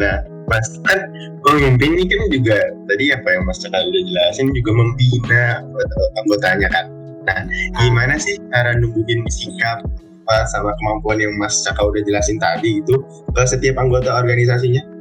nah 0.00 0.22
mas 0.46 0.78
kan 0.86 1.10
pemimpin 1.42 1.98
ini 1.98 2.04
kan 2.06 2.20
juga 2.30 2.58
tadi 2.86 3.10
apa 3.10 3.28
yang 3.34 3.42
mas 3.48 3.58
Cakal 3.58 3.90
udah 3.90 4.02
jelasin 4.06 4.46
juga 4.54 4.70
membina 4.76 5.44
anggota- 5.58 6.12
anggotanya 6.22 6.68
kan. 6.70 6.86
Nah 7.26 7.38
gimana 7.82 8.14
sih 8.20 8.38
cara 8.54 8.78
numbuhin 8.78 9.26
sikap 9.26 9.82
sama 10.52 10.70
kemampuan 10.78 11.18
yang 11.18 11.32
mas 11.40 11.64
Cakal 11.64 11.90
udah 11.90 12.04
jelasin 12.06 12.38
tadi 12.38 12.84
itu 12.84 12.94
ke 13.34 13.42
setiap 13.48 13.80
anggota 13.80 14.12
organisasinya 14.12 14.91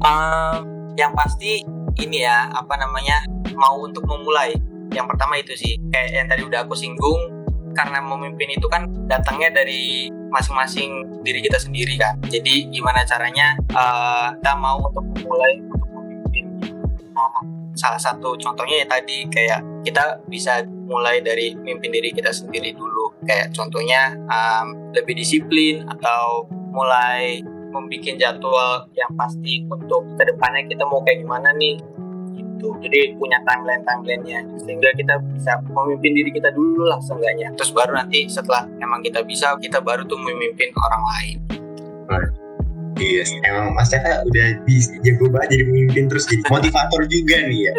Ehm, 0.00 0.58
yang 0.96 1.12
pasti 1.12 1.60
ini 2.00 2.24
ya 2.24 2.48
apa 2.52 2.74
namanya 2.80 3.20
mau 3.56 3.84
untuk 3.84 4.04
memulai. 4.08 4.56
Yang 4.90 5.06
pertama 5.14 5.38
itu 5.38 5.52
sih 5.54 5.76
kayak 5.92 6.08
yang 6.12 6.28
tadi 6.28 6.42
udah 6.48 6.64
aku 6.64 6.74
singgung 6.74 7.20
karena 7.76 8.02
memimpin 8.02 8.50
itu 8.50 8.66
kan 8.66 8.90
datangnya 9.06 9.62
dari 9.62 10.10
masing-masing 10.32 11.06
diri 11.22 11.44
kita 11.44 11.60
sendiri 11.60 11.94
kan. 12.00 12.16
Jadi 12.26 12.72
gimana 12.72 13.04
caranya 13.04 13.54
eh, 13.60 14.28
kita 14.40 14.52
mau 14.56 14.80
untuk 14.80 15.04
memulai 15.04 15.60
untuk 15.60 15.88
memimpin. 15.92 16.44
Nah, 17.12 17.60
salah 17.76 18.00
satu 18.00 18.34
contohnya 18.40 18.82
ya 18.82 18.86
tadi 18.88 19.28
kayak 19.28 19.60
kita 19.84 20.20
bisa 20.26 20.64
mulai 20.88 21.22
dari 21.22 21.54
mimpin 21.54 21.92
diri 21.92 22.10
kita 22.10 22.32
sendiri 22.32 22.72
dulu. 22.74 23.12
Kayak 23.28 23.52
contohnya 23.54 24.16
em, 24.16 24.90
lebih 24.96 25.14
disiplin 25.14 25.86
atau 25.86 26.48
mulai 26.72 27.44
membuat 27.70 28.16
jadwal 28.16 28.70
yang 28.92 29.10
pasti 29.14 29.62
untuk 29.64 30.04
ke 30.14 30.26
depannya 30.26 30.66
kita 30.66 30.84
mau 30.84 31.00
kayak 31.00 31.22
gimana 31.22 31.50
nih 31.54 31.78
gitu 32.32 32.76
jadi 32.78 33.16
punya 33.16 33.40
timeline 33.42 33.82
timelinenya 33.82 34.40
sehingga 34.58 34.90
kita 34.92 35.14
bisa 35.30 35.52
memimpin 35.66 36.12
diri 36.12 36.30
kita 36.30 36.50
dulu 36.50 36.84
lah 36.84 37.00
seenggaknya 37.00 37.54
terus 37.54 37.70
baru 37.70 37.94
nanti 37.94 38.26
setelah 38.26 38.68
emang 38.78 39.00
kita 39.00 39.22
bisa 39.22 39.56
kita 39.56 39.78
baru 39.78 40.04
tuh 40.04 40.18
memimpin 40.18 40.68
orang 40.76 41.02
lain 41.08 41.36
Iya, 43.00 43.24
emang 43.48 43.72
Mas 43.72 43.88
Caka 43.88 44.20
udah 44.28 44.46
di- 44.60 44.92
jago 45.00 45.32
banget 45.32 45.56
jadi 45.56 45.64
pemimpin 45.64 46.04
terus 46.04 46.28
jadi 46.28 46.44
motivator 46.44 47.00
juga 47.08 47.36
nih 47.40 47.60
ya. 47.64 47.72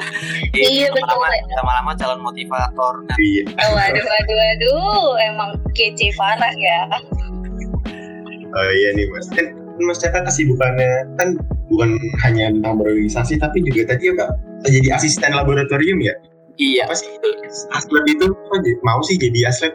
Iya, 0.72 0.86
betul. 0.88 1.12
lama-lama 1.12 1.28
lama-lama 1.60 1.90
calon 1.92 2.20
motivator 2.24 3.04
nah 3.04 3.16
Iya. 3.20 3.42
Oh, 3.52 3.70
waduh 3.76 4.00
waduh 4.00 4.32
waduh, 4.34 5.08
emang 5.28 5.50
kece 5.76 6.16
parah 6.16 6.48
ya. 6.56 6.88
Oh 8.52 8.70
iya 8.70 8.88
nih 8.92 9.06
Mas. 9.08 9.26
Kan 9.28 9.46
Mas 9.80 9.98
Caka 9.98 10.22
kesibukannya 10.22 11.08
kan 11.16 11.34
bukan 11.66 11.96
hanya 12.22 12.52
tentang 12.52 12.76
berorganisasi 12.76 13.40
tapi 13.40 13.64
juga 13.64 13.96
tadi 13.96 14.12
apa 14.12 14.36
jadi 14.62 14.94
asisten 14.94 15.32
laboratorium 15.32 15.98
ya? 15.98 16.14
iya 16.54 16.84
Apa 16.84 16.92
sih 16.94 17.08
aslep 17.72 18.04
itu? 18.06 18.28
Kok 18.28 18.58
j- 18.60 18.76
mau 18.84 19.00
sih 19.00 19.16
jadi 19.16 19.48
aslep? 19.48 19.72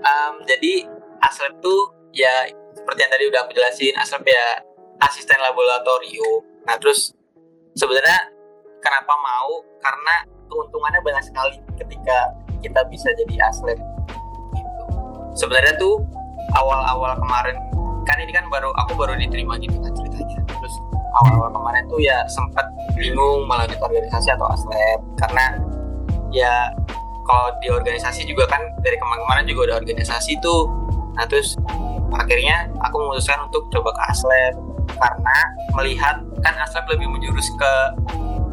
Em, 0.00 0.34
jadi 0.44 0.88
aslep 1.20 1.60
tuh 1.60 1.92
ya 2.10 2.48
seperti 2.74 3.00
yang 3.00 3.12
tadi 3.12 3.24
udah 3.28 3.40
aku 3.44 3.52
jelasin 3.52 3.94
aslep 3.96 4.24
ya 4.24 4.44
asisten 5.00 5.36
laboratorium 5.38 6.44
nah 6.64 6.76
terus 6.76 7.12
sebenarnya 7.72 8.32
kenapa 8.78 9.12
mau 9.16 9.52
karena 9.78 10.14
keuntungannya 10.46 11.00
banyak 11.00 11.24
sekali 11.24 11.56
ketika 11.76 12.32
kita 12.60 12.80
bisa 12.88 13.08
jadi 13.14 13.34
aslep 13.44 13.76
gitu 14.52 14.82
sebenarnya 15.34 15.76
tuh 15.76 16.00
awal-awal 16.54 17.16
kemarin 17.18 17.56
kan 18.04 18.16
ini 18.20 18.32
kan 18.32 18.46
baru 18.52 18.70
aku 18.84 18.96
baru 18.96 19.16
diterima 19.16 19.56
gitu 19.60 19.76
kan 19.80 19.92
ceritanya. 19.92 20.38
Terus 20.46 20.74
awal-awal 21.20 21.50
kemarin 21.52 21.82
tuh 21.88 22.00
ya 22.00 22.24
sempat 22.28 22.66
bingung 22.96 23.48
melanjut 23.48 23.80
organisasi 23.80 24.28
atau 24.32 24.46
aslep. 24.52 24.98
Karena 25.20 25.58
ya 26.30 26.70
kalau 27.24 27.52
di 27.64 27.72
organisasi 27.72 28.28
juga 28.28 28.44
kan 28.48 28.60
dari 28.84 28.96
kemarin-kemarin 29.00 29.44
juga 29.48 29.72
ada 29.72 29.74
organisasi 29.80 30.38
tuh. 30.44 30.68
Nah 31.16 31.24
terus 31.26 31.56
akhirnya 32.14 32.70
aku 32.84 33.00
memutuskan 33.00 33.40
untuk 33.48 33.66
coba 33.72 33.90
ke 33.92 34.02
aslep. 34.12 34.54
Karena 34.94 35.36
melihat 35.74 36.20
kan 36.44 36.54
aslep 36.60 36.84
lebih 36.92 37.08
menjurus 37.08 37.48
ke 37.56 37.72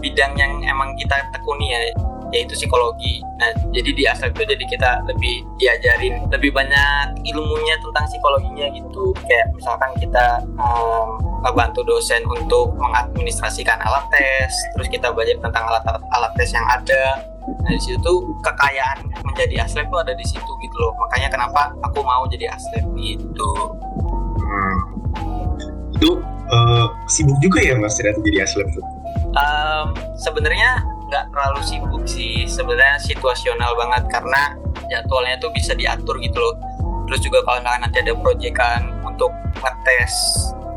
bidang 0.02 0.34
yang 0.34 0.64
emang 0.66 0.98
kita 0.98 1.14
tekuni 1.30 1.70
ya 1.70 1.80
yaitu 2.32 2.56
psikologi 2.56 3.24
nah 3.40 3.52
jadi 3.72 3.90
di 3.92 4.04
aslep 4.08 4.36
itu 4.36 4.56
jadi 4.56 4.66
kita 4.68 4.90
lebih 5.08 5.36
diajarin 5.60 6.24
lebih 6.32 6.52
banyak 6.52 7.06
ilmunya 7.28 7.76
tentang 7.80 8.06
psikologinya 8.08 8.68
gitu 8.72 9.12
kayak 9.28 9.48
misalkan 9.56 9.92
kita 10.00 10.40
um, 10.60 11.20
ngebantu 11.44 11.82
dosen 11.84 12.24
untuk 12.28 12.72
mengadministrasikan 12.78 13.80
alat 13.84 14.06
tes 14.14 14.52
terus 14.78 14.88
kita 14.88 15.10
belajar 15.12 15.36
tentang 15.42 15.64
alat-alat 15.68 16.04
alat 16.16 16.32
tes 16.38 16.50
yang 16.54 16.66
ada 16.70 17.32
Nah 17.42 17.74
di 17.74 17.82
situ 17.82 17.98
tuh 18.06 18.22
kekayaan 18.46 19.02
menjadi 19.26 19.66
aslep 19.66 19.90
tuh 19.90 20.00
ada 20.06 20.14
di 20.14 20.26
situ 20.26 20.52
gitu 20.62 20.76
loh. 20.78 20.94
Makanya 21.02 21.34
kenapa 21.34 21.74
aku 21.82 22.06
mau 22.06 22.24
jadi 22.30 22.54
aslep 22.54 22.86
gitu. 22.94 23.52
Hmm. 24.38 24.78
Itu 25.98 26.22
eh, 26.54 26.86
sibuk 27.10 27.38
juga 27.42 27.60
ya 27.66 27.74
Mas 27.78 27.98
ternyata 27.98 28.22
jadi 28.22 28.46
aslep 28.46 28.68
tuh. 28.70 28.86
Em, 29.34 29.88
Sebenarnya 30.22 30.86
nggak 31.12 31.28
terlalu 31.36 31.62
sibuk 31.68 32.04
sih. 32.08 32.48
Sebenarnya 32.48 32.96
situasional 33.04 33.76
banget 33.76 34.08
karena 34.08 34.56
jadwalnya 34.88 35.36
tuh 35.44 35.52
bisa 35.52 35.76
diatur 35.76 36.16
gitu 36.24 36.40
loh. 36.40 36.56
Terus 37.12 37.20
juga 37.28 37.44
kalau 37.44 37.60
misalkan 37.60 37.82
nanti 37.84 37.98
ada 38.00 38.14
proyekan 38.16 38.82
untuk 39.04 39.32
ngetes 39.60 40.16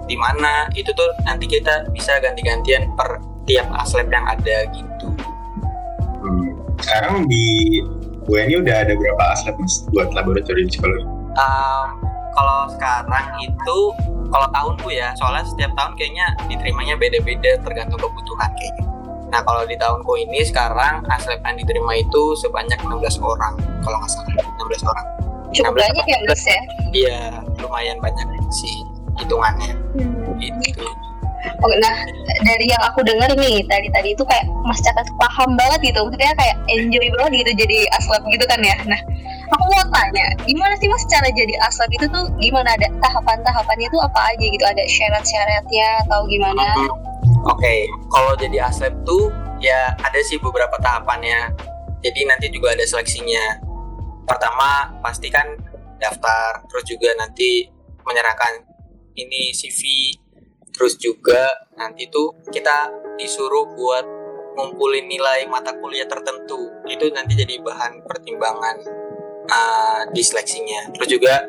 di 0.04 0.18
mana 0.18 0.68
itu 0.74 0.90
tuh 0.92 1.06
nanti 1.24 1.46
kita 1.46 1.88
bisa 1.94 2.18
ganti-gantian 2.18 2.90
per 2.98 3.22
tiap 3.46 3.70
aslep 3.78 4.10
yang 4.10 4.26
ada 4.26 4.66
gitu. 4.74 5.08
Hmm. 6.20 6.50
Sekarang 6.82 7.30
di 7.30 7.80
UNI 8.26 8.58
udah 8.58 8.76
ada 8.82 8.92
berapa 8.98 9.22
aslep 9.38 9.54
Mas 9.62 9.86
buat 9.94 10.10
laboratorium 10.12 10.66
psikologi? 10.66 11.06
Um, 11.38 11.86
kalau 12.34 12.66
sekarang 12.74 13.26
itu 13.40 13.78
kalau 14.34 14.48
tahunku 14.50 14.90
ya 14.90 15.14
soalnya 15.14 15.46
setiap 15.46 15.70
tahun 15.78 15.94
kayaknya 15.94 16.26
diterimanya 16.50 16.98
beda-beda 16.98 17.62
tergantung 17.62 18.02
kebutuhan 18.02 18.50
kayaknya 18.58 18.93
nah 19.34 19.42
kalau 19.42 19.66
di 19.66 19.74
tahunku 19.74 20.14
ini 20.14 20.46
sekarang 20.46 21.02
aslep 21.10 21.42
yang 21.42 21.58
diterima 21.58 21.98
itu 21.98 22.22
sebanyak 22.38 22.78
16 22.78 23.18
orang 23.18 23.58
kalau 23.82 23.98
nggak 23.98 24.10
salah 24.14 24.30
16 24.30 24.86
orang 24.86 25.06
Cukup 25.50 25.74
16 25.74 25.82
banyak 25.82 26.06
ya 26.06 26.18
Mas 26.22 26.44
ya. 26.46 26.60
iya 26.94 27.20
lumayan 27.58 27.98
banyak 27.98 28.26
sih 28.54 28.86
hitungannya 29.18 29.74
Hmm. 29.98 30.38
gitu 30.38 30.86
Oke, 31.60 31.76
nah 31.76 31.92
dari 32.42 32.66
yang 32.66 32.80
aku 32.80 33.04
dengar 33.04 33.28
nih 33.36 33.60
tadi 33.68 33.86
tadi 33.92 34.16
itu 34.16 34.24
kayak 34.24 34.48
Mas 34.64 34.80
Caka 34.80 35.04
tuh 35.04 35.12
paham 35.20 35.60
banget 35.60 35.92
gitu, 35.92 36.00
maksudnya 36.00 36.32
kayak 36.40 36.56
enjoy 36.72 37.04
banget 37.20 37.44
gitu 37.44 37.50
jadi 37.68 37.78
aslep 38.00 38.24
gitu 38.32 38.44
kan 38.48 38.60
ya. 38.64 38.72
Nah, 38.88 38.96
aku 39.52 39.62
mau 39.68 39.84
tanya, 39.92 40.24
gimana 40.48 40.72
sih 40.80 40.88
Mas 40.88 41.04
cara 41.04 41.28
jadi 41.28 41.54
aslep 41.68 41.92
itu 42.00 42.08
tuh 42.08 42.32
gimana 42.40 42.72
ada 42.72 42.88
tahapan-tahapannya 42.96 43.88
tuh 43.92 44.00
apa 44.00 44.20
aja 44.32 44.44
gitu? 44.44 44.64
Ada 44.64 44.82
syarat-syaratnya 44.88 45.88
atau 46.08 46.24
gimana? 46.32 46.64
Oke, 47.44 47.84
kalau 48.08 48.32
jadi 48.40 48.72
aslep 48.72 49.04
tuh 49.04 49.28
ya 49.60 49.92
ada 50.00 50.16
sih 50.24 50.40
beberapa 50.40 50.80
tahapannya. 50.80 51.52
Jadi 52.00 52.24
nanti 52.24 52.48
juga 52.48 52.72
ada 52.72 52.84
seleksinya. 52.88 53.60
Pertama 54.24 54.96
pasti 55.04 55.28
kan 55.28 55.44
daftar, 56.00 56.64
terus 56.72 56.84
juga 56.88 57.12
nanti 57.20 57.68
menyerahkan 58.04 58.64
ini 59.20 59.52
CV, 59.52 60.12
terus 60.72 60.96
juga 60.96 61.68
nanti 61.76 62.08
tuh 62.08 62.32
kita 62.48 62.88
disuruh 63.20 63.68
buat 63.76 64.04
ngumpulin 64.56 65.04
nilai 65.04 65.44
mata 65.44 65.76
kuliah 65.76 66.08
tertentu. 66.08 66.72
Itu 66.88 67.12
nanti 67.12 67.36
jadi 67.36 67.60
bahan 67.60 68.08
pertimbangan 68.08 68.76
uh, 69.52 70.02
di 70.08 70.22
seleksinya. 70.24 70.96
Terus 70.96 71.08
juga 71.12 71.44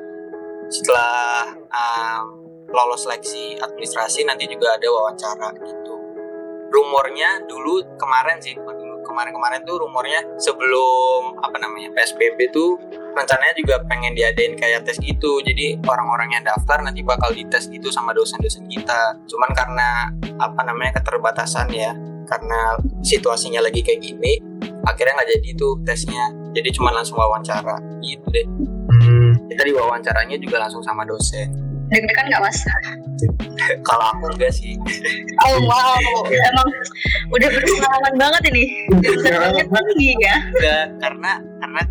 setelah 0.67 1.55
um, 1.71 2.45
lolos 2.75 3.05
seleksi 3.05 3.55
administrasi 3.61 4.25
nanti 4.25 4.49
juga 4.49 4.75
ada 4.75 4.87
wawancara 4.89 5.49
gitu. 5.61 5.84
Rumornya 6.69 7.47
dulu 7.47 7.83
kemarin 7.95 8.37
sih 8.41 8.57
dulu 8.57 9.01
kemarin-kemarin 9.05 9.61
tuh 9.63 9.79
rumornya 9.79 10.21
sebelum 10.41 11.39
apa 11.39 11.55
namanya 11.61 11.93
PSBB 11.93 12.51
tuh 12.51 12.75
rencananya 13.15 13.55
juga 13.55 13.79
pengen 13.87 14.17
diadain 14.17 14.57
kayak 14.57 14.83
tes 14.83 14.99
gitu. 14.99 15.39
Jadi 15.45 15.79
orang-orang 15.85 16.35
yang 16.35 16.43
daftar 16.43 16.81
nanti 16.83 17.05
bakal 17.05 17.31
dites 17.31 17.69
gitu 17.69 17.93
sama 17.93 18.11
dosen-dosen 18.11 18.67
kita. 18.67 19.15
Cuman 19.29 19.51
karena 19.55 20.11
apa 20.41 20.61
namanya 20.67 20.99
keterbatasan 20.99 21.71
ya 21.71 21.95
karena 22.25 22.75
situasinya 23.05 23.61
lagi 23.61 23.85
kayak 23.85 24.01
gini 24.01 24.41
akhirnya 24.85 25.13
nggak 25.21 25.29
jadi 25.37 25.49
tuh 25.57 25.77
tesnya 25.85 26.33
jadi 26.57 26.69
cuma 26.73 26.89
langsung 26.89 27.21
wawancara 27.21 27.77
gitu 28.01 28.25
deh 28.33 28.47
Hmm. 28.85 29.49
kita 29.51 29.65
diwawancaranya 29.65 30.37
juga 30.39 30.61
langsung 30.61 30.79
sama 30.85 31.03
dosen 31.03 31.51
Deg-degan 31.93 32.25
nggak 32.33 32.41
Mas? 32.41 32.57
kalau 33.87 34.05
aku 34.15 34.25
enggak 34.35 34.51
sih. 34.51 34.75
Oh 35.45 35.57
wow, 35.63 36.01
emang 36.29 36.67
udah 37.31 37.47
berpengalaman 37.47 38.15
banget 38.17 38.41
ini. 38.51 38.63
Deg-degannya 38.99 39.63
tinggi 39.69 40.11
ya. 40.19 40.35
enggak 40.49 40.85
karena 40.99 41.31
karena 41.61 41.81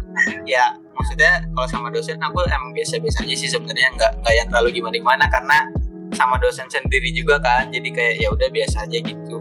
ya 0.45 0.65
maksudnya 0.95 1.43
kalau 1.55 1.69
sama 1.71 1.89
dosen 1.91 2.19
aku 2.19 2.43
emang 2.47 2.75
biasa-biasa 2.75 3.27
aja 3.27 3.35
sih 3.35 3.51
sebenarnya 3.51 3.91
nggak 3.95 4.13
nggak 4.23 4.35
yang 4.35 4.49
terlalu 4.51 4.69
gimana 4.79 4.97
gimana 4.99 5.25
karena 5.31 5.59
sama 6.15 6.39
dosen 6.43 6.67
sendiri 6.67 7.15
juga 7.15 7.39
kan. 7.39 7.71
Jadi 7.71 7.89
kayak 7.95 8.15
ya 8.19 8.29
udah 8.35 8.49
biasa 8.51 8.87
aja 8.87 8.99
gitu. 8.99 9.39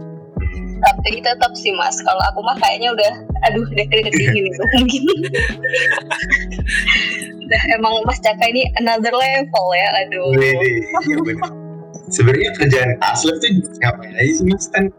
Tapi 0.83 1.23
tetap 1.23 1.51
sih 1.55 1.71
mas. 1.79 1.95
Kalau 2.03 2.19
aku 2.33 2.43
mah 2.43 2.57
kayaknya 2.59 2.91
udah 2.91 3.13
aduh 3.49 3.65
keringet 3.71 4.13
dingin 4.15 4.45
itu 4.47 4.63
mungkin 4.77 5.03
udah 7.47 7.61
emang 7.75 7.93
mas 8.07 8.19
Caka 8.23 8.45
ini 8.49 8.67
another 8.79 9.13
level 9.13 9.65
ya 9.75 9.87
aduh. 10.03 10.31
Iya 10.39 11.17
benar 11.23 11.63
sebenarnya 12.09 12.49
kerjaan 12.57 12.91
aslep 13.01 13.37
tuh 13.41 13.49
ngapain 13.81 14.13
aja 14.13 14.31
sih 14.37 14.45
mas 14.47 14.65
kan? 14.69 14.89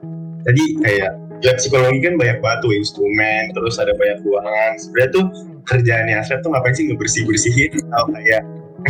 Tadi 0.44 0.64
kayak 0.84 1.10
lab 1.44 1.56
psikologi 1.60 2.00
kan 2.00 2.14
banyak 2.16 2.38
banget 2.40 2.58
tuh 2.64 2.72
instrumen 2.72 3.42
terus 3.52 3.76
ada 3.76 3.92
banyak 3.96 4.18
ruangan. 4.24 4.72
Sebenarnya 4.80 5.10
tuh 5.12 5.24
kerjaannya 5.64 6.14
aslep 6.20 6.40
tuh 6.44 6.50
ngapain 6.52 6.74
sih 6.76 6.84
ngebersih 6.88 7.22
bersihin 7.24 7.72
atau 7.92 8.08
kayak 8.12 8.42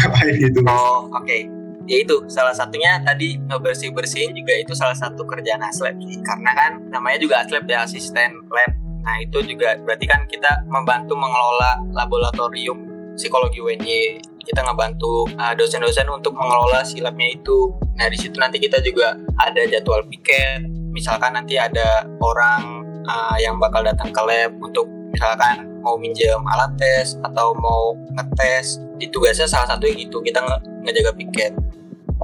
ngapain 0.02 0.34
gitu 0.38 0.58
oh 0.66 1.06
oke. 1.12 1.24
Okay 1.24 1.46
ya 1.84 2.00
itu 2.00 2.16
salah 2.32 2.56
satunya 2.56 2.96
tadi 3.04 3.36
ngebersih 3.36 3.92
bersihin 3.92 4.32
juga 4.32 4.56
itu 4.56 4.72
salah 4.72 4.96
satu 4.96 5.20
kerjaan 5.28 5.60
aslab 5.60 5.92
karena 6.00 6.50
kan 6.56 6.80
namanya 6.88 7.20
juga 7.20 7.44
aslab 7.44 7.68
ya 7.68 7.84
asisten 7.84 8.40
lab. 8.48 8.72
Nah 9.04 9.20
itu 9.20 9.44
juga 9.44 9.76
berarti 9.84 10.08
kan 10.08 10.24
kita 10.24 10.64
membantu 10.64 11.12
mengelola 11.12 11.84
laboratorium 11.92 12.93
psikologi 13.14 13.62
UNY 13.62 14.20
kita 14.44 14.60
ngebantu 14.60 15.24
uh, 15.40 15.56
dosen-dosen 15.56 16.06
untuk 16.12 16.36
mengelola 16.36 16.84
si 16.84 17.00
labnya 17.00 17.32
itu. 17.32 17.72
Nah 17.96 18.06
di 18.12 18.18
situ 18.20 18.36
nanti 18.36 18.60
kita 18.60 18.78
juga 18.84 19.16
ada 19.40 19.64
jadwal 19.64 20.04
piket. 20.06 20.62
Misalkan 20.92 21.34
nanti 21.34 21.58
ada 21.58 22.06
orang 22.22 22.84
uh, 23.08 23.36
yang 23.40 23.56
bakal 23.56 23.82
datang 23.82 24.12
ke 24.12 24.20
lab 24.22 24.52
untuk 24.60 24.86
misalkan 25.10 25.64
mau 25.80 25.96
minjem 25.96 26.38
alat 26.44 26.70
tes 26.76 27.16
atau 27.24 27.56
mau 27.56 27.96
ngetes. 28.14 28.78
Di 29.00 29.10
tugasnya 29.10 29.48
salah 29.48 29.74
satu 29.74 29.88
gitu 29.90 30.20
kita 30.20 30.44
nge 30.44 30.56
ngejaga 30.86 31.12
piket. 31.16 31.52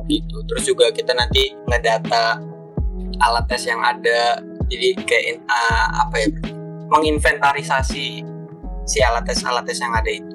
Gitu. 0.06 0.36
Terus 0.46 0.64
juga 0.68 0.92
kita 0.92 1.16
nanti 1.16 1.56
ngedata 1.66 2.38
alat 3.24 3.44
tes 3.48 3.64
yang 3.64 3.80
ada. 3.80 4.38
Jadi 4.70 4.94
kayak 5.02 5.42
uh, 5.50 5.86
apa 6.06 6.14
ya 6.20 6.28
menginventarisasi 6.90 8.22
si 8.86 8.98
alat 9.02 9.26
tes 9.26 9.42
alat 9.42 9.66
tes 9.66 9.78
yang 9.82 9.94
ada 9.94 10.10
itu 10.10 10.29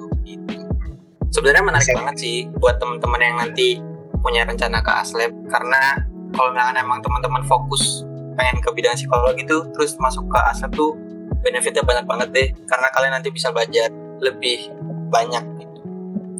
sebenarnya 1.36 1.64
menarik 1.68 1.84
Bisa. 1.84 1.98
banget 2.00 2.16
sih 2.16 2.36
buat 2.56 2.80
teman-teman 2.80 3.20
yang 3.20 3.36
nanti 3.36 3.76
punya 4.24 4.48
rencana 4.48 4.80
ke 4.80 4.92
aslab 4.96 5.32
karena 5.52 6.00
kalau 6.32 6.48
misalkan 6.56 6.80
emang 6.80 7.04
teman-teman 7.04 7.44
fokus 7.44 8.08
pengen 8.40 8.56
ke 8.64 8.72
bidang 8.72 8.96
psikologi 8.96 9.44
itu 9.44 9.58
terus 9.76 10.00
masuk 10.00 10.24
ke 10.32 10.38
aslab 10.48 10.72
tuh 10.72 10.96
benefitnya 11.44 11.84
banyak 11.84 12.08
banget 12.08 12.28
deh 12.32 12.48
karena 12.64 12.88
kalian 12.96 13.12
nanti 13.20 13.28
bisa 13.28 13.52
belajar 13.52 13.92
lebih 14.24 14.72
banyak 15.12 15.44
gitu 15.60 15.80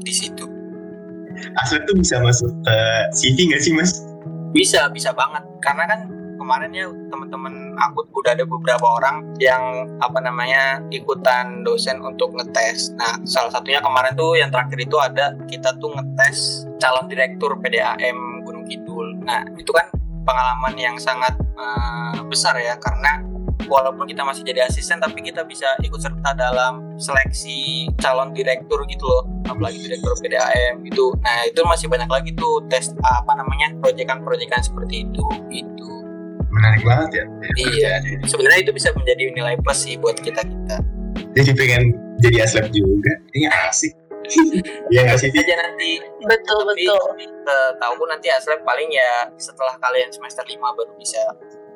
di 0.00 0.15
situ 0.17 0.47
Aslep 1.61 1.85
tuh 1.85 1.97
bisa 1.97 2.17
masuk 2.21 2.49
ke 2.65 2.76
CV 3.12 3.53
nggak 3.53 3.62
sih 3.62 3.73
mas? 3.76 4.00
Bisa, 4.57 4.88
bisa 4.88 5.12
banget. 5.12 5.45
Karena 5.61 5.85
kan 5.85 6.00
kemarin 6.47 6.71
ya 6.71 6.87
teman-teman 7.11 7.75
aku 7.75 8.07
udah 8.23 8.38
ada 8.38 8.47
beberapa 8.47 8.87
orang 8.87 9.26
yang 9.43 9.91
apa 9.99 10.23
namanya 10.23 10.79
ikutan 10.95 11.67
dosen 11.67 11.99
untuk 12.07 12.38
ngetes. 12.38 12.95
Nah, 12.95 13.19
salah 13.26 13.50
satunya 13.50 13.83
kemarin 13.83 14.15
tuh 14.15 14.38
yang 14.38 14.55
terakhir 14.55 14.79
itu 14.79 14.95
ada 14.95 15.35
kita 15.50 15.75
tuh 15.83 15.91
ngetes 15.99 16.71
calon 16.79 17.11
direktur 17.11 17.59
PDAM 17.59 18.47
Gunung 18.47 18.62
Kidul. 18.71 19.19
Nah, 19.26 19.43
itu 19.59 19.75
kan 19.75 19.91
pengalaman 20.23 20.79
yang 20.79 20.95
sangat 21.03 21.35
uh, 21.59 22.15
besar 22.31 22.55
ya 22.62 22.79
karena 22.79 23.26
walaupun 23.67 24.07
kita 24.07 24.23
masih 24.23 24.47
jadi 24.47 24.71
asisten 24.71 25.03
tapi 25.03 25.26
kita 25.26 25.43
bisa 25.43 25.67
ikut 25.83 25.99
serta 25.99 26.31
dalam 26.38 26.95
seleksi 26.95 27.91
calon 27.99 28.31
direktur 28.31 28.87
gitu 28.87 29.03
loh 29.03 29.26
apalagi 29.50 29.83
direktur 29.83 30.15
PDAM 30.23 30.87
gitu 30.87 31.11
nah 31.25 31.43
itu 31.43 31.61
masih 31.67 31.91
banyak 31.91 32.07
lagi 32.07 32.31
tuh 32.38 32.62
tes 32.71 32.95
apa 33.03 33.33
namanya 33.35 33.75
proyekan-proyekan 33.83 34.62
seperti 34.62 35.09
itu 35.09 35.25
gitu 35.50 36.06
menarik 36.57 36.83
banget 36.83 37.11
ya 37.13 37.25
iya 37.61 37.93
sebenarnya 38.25 38.61
itu 38.65 38.73
bisa 38.73 38.89
menjadi 38.97 39.30
nilai 39.37 39.54
plus 39.61 39.85
sih 39.85 40.00
buat 40.00 40.17
kita 40.17 40.41
kita 40.41 40.76
jadi 41.37 41.50
pengen 41.52 41.83
jadi 42.25 42.49
aslep 42.49 42.73
juga 42.73 43.13
ini 43.37 43.47
asik 43.69 43.93
Iya 44.93 45.00
nggak 45.07 45.19
sih? 45.23 45.30
aja 45.30 45.54
nanti. 45.63 46.02
Betul 46.26 46.67
Tapi, 46.67 46.83
betul. 46.87 47.04
Tahu 47.78 48.02
nanti 48.11 48.28
aslep 48.30 48.61
paling 48.67 48.91
ya 48.91 49.30
setelah 49.39 49.78
kalian 49.78 50.11
semester 50.11 50.43
5 50.43 50.59
baru 50.59 50.93
bisa 50.99 51.21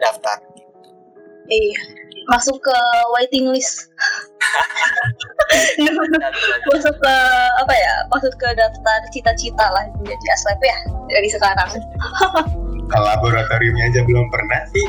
daftar. 0.02 0.38
Iya, 1.50 1.78
masuk 2.30 2.62
ke 2.62 2.78
waiting 3.18 3.50
list. 3.50 3.90
masuk 6.70 6.94
ke 6.94 7.14
apa 7.58 7.74
ya? 7.74 7.94
Masuk 8.10 8.34
ke 8.38 8.48
daftar 8.54 8.98
cita-cita 9.10 9.66
lah 9.70 9.84
menjadi 9.98 10.26
aslep 10.38 10.60
ya 10.62 10.78
dari 11.10 11.28
sekarang. 11.30 11.70
Kalau 12.90 13.06
laboratoriumnya 13.06 13.84
aja 13.94 14.00
belum 14.02 14.26
pernah 14.34 14.60
sih. 14.74 14.86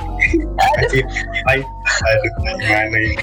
Aduh, 0.82 1.06
aduh, 1.54 2.32
gimana 2.42 2.98
ini? 2.98 3.16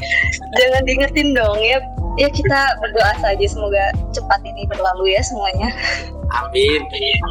Jangan 0.55 0.83
diingetin 0.87 1.29
dong 1.35 1.59
ya. 1.59 1.83
Ya 2.19 2.27
kita 2.31 2.79
berdoa 2.83 3.15
saja 3.23 3.47
semoga 3.47 3.95
cepat 4.11 4.43
ini 4.43 4.67
berlalu 4.67 5.15
ya 5.15 5.23
semuanya. 5.23 5.71
Amin. 6.35 6.83